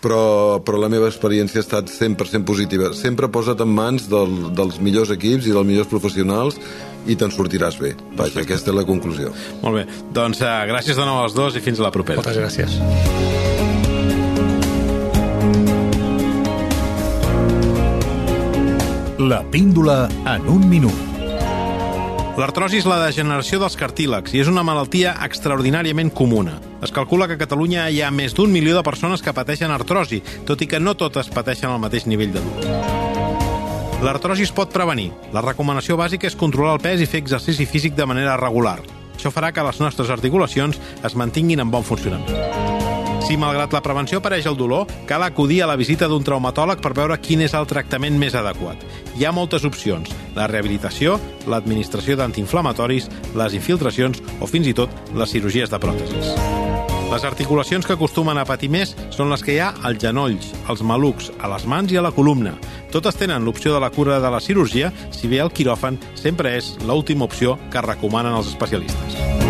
però, 0.00 0.60
però 0.64 0.80
la 0.80 0.88
meva 0.92 1.08
experiència 1.10 1.60
ha 1.60 1.64
estat 1.64 1.90
100% 1.92 2.44
positiva. 2.48 2.92
Sempre 2.96 3.28
posa't 3.32 3.60
en 3.64 3.72
mans 3.74 4.08
del, 4.10 4.52
dels 4.56 4.80
millors 4.80 5.12
equips 5.14 5.48
i 5.48 5.54
dels 5.54 5.68
millors 5.68 5.90
professionals 5.90 6.58
i 7.06 7.16
te'n 7.16 7.32
sortiràs 7.32 7.78
bé. 7.80 7.94
Vaja, 8.16 8.42
aquesta 8.44 8.72
és 8.72 8.78
la 8.80 8.86
conclusió. 8.88 9.34
Molt 9.64 9.80
bé. 9.80 9.86
Doncs 10.16 10.42
uh, 10.44 10.64
gràcies 10.70 10.96
de 10.96 11.06
nou 11.08 11.22
als 11.24 11.36
dos 11.36 11.56
i 11.56 11.64
fins 11.64 11.80
a 11.80 11.88
la 11.88 11.92
propera. 11.94 12.20
Moltes 12.20 12.40
gràcies. 12.40 12.80
La 19.20 19.44
píndola 19.52 20.06
en 20.32 20.48
un 20.48 20.66
minut. 20.68 21.09
L'artrosi 22.40 22.78
és 22.80 22.86
la 22.88 22.96
degeneració 23.02 23.58
dels 23.60 23.74
cartílegs 23.76 24.32
i 24.32 24.38
és 24.40 24.48
una 24.48 24.62
malaltia 24.64 25.10
extraordinàriament 25.26 26.08
comuna. 26.16 26.54
Es 26.80 26.94
calcula 26.96 27.26
que 27.28 27.36
a 27.36 27.40
Catalunya 27.42 27.84
hi 27.92 28.00
ha 28.00 28.08
més 28.08 28.32
d'un 28.32 28.48
milió 28.54 28.72
de 28.78 28.84
persones 28.86 29.20
que 29.20 29.34
pateixen 29.36 29.74
artrosi, 29.74 30.22
tot 30.48 30.64
i 30.64 30.70
que 30.70 30.80
no 30.80 30.96
totes 30.96 31.28
pateixen 31.34 31.68
al 31.68 31.82
mateix 31.82 32.08
nivell 32.08 32.32
de 32.32 32.40
dur. 32.46 32.70
L'artrosi 34.06 34.48
es 34.48 34.54
pot 34.56 34.72
prevenir. 34.72 35.10
La 35.36 35.44
recomanació 35.44 36.00
bàsica 36.00 36.30
és 36.30 36.38
controlar 36.46 36.78
el 36.78 36.84
pes 36.86 37.04
i 37.04 37.10
fer 37.12 37.20
exercici 37.20 37.68
físic 37.68 37.98
de 37.98 38.08
manera 38.08 38.40
regular. 38.40 38.78
Això 39.18 39.28
farà 39.28 39.52
que 39.52 39.66
les 39.66 39.84
nostres 39.84 40.08
articulacions 40.08 40.80
es 41.04 41.20
mantinguin 41.20 41.60
en 41.60 41.68
bon 41.76 41.84
funcionament. 41.84 42.39
Si, 43.20 43.36
malgrat 43.36 43.74
la 43.76 43.82
prevenció 43.84 44.18
apareix 44.18 44.46
el 44.48 44.56
dolor, 44.56 44.88
cal 45.06 45.22
acudir 45.22 45.60
a 45.62 45.68
la 45.68 45.76
visita 45.78 46.08
d'un 46.08 46.24
traumatòleg 46.24 46.80
per 46.82 46.94
veure 46.96 47.18
quin 47.20 47.44
és 47.44 47.54
el 47.54 47.68
tractament 47.68 48.16
més 48.18 48.34
adequat. 48.34 48.80
Hi 49.18 49.26
ha 49.26 49.34
moltes 49.36 49.66
opcions. 49.68 50.10
La 50.34 50.48
rehabilitació, 50.50 51.18
l'administració 51.50 52.16
d'antiinflamatoris, 52.18 53.10
les 53.36 53.58
infiltracions 53.58 54.22
o 54.40 54.48
fins 54.50 54.70
i 54.70 54.74
tot 54.74 55.12
les 55.14 55.36
cirurgies 55.36 55.70
de 55.70 55.82
pròtesis. 55.82 56.32
Les 57.10 57.24
articulacions 57.26 57.86
que 57.86 57.96
acostumen 57.96 58.38
a 58.38 58.44
patir 58.46 58.68
més 58.70 58.94
són 59.10 59.32
les 59.32 59.42
que 59.42 59.56
hi 59.56 59.58
ha 59.58 59.72
als 59.82 59.98
genolls, 59.98 60.52
als 60.70 60.84
malucs, 60.86 61.32
a 61.42 61.50
les 61.50 61.66
mans 61.66 61.90
i 61.90 61.98
a 61.98 62.04
la 62.06 62.14
columna. 62.14 62.54
Totes 62.94 63.18
tenen 63.18 63.44
l'opció 63.44 63.74
de 63.74 63.82
la 63.82 63.90
cura 63.90 64.20
de 64.22 64.30
la 64.30 64.40
cirurgia, 64.40 64.92
si 65.10 65.26
bé 65.26 65.42
el 65.42 65.50
quiròfan 65.50 65.98
sempre 66.14 66.54
és 66.56 66.76
l'última 66.86 67.26
opció 67.26 67.58
que 67.70 67.82
recomanen 67.82 68.38
els 68.38 68.54
especialistes. 68.54 69.49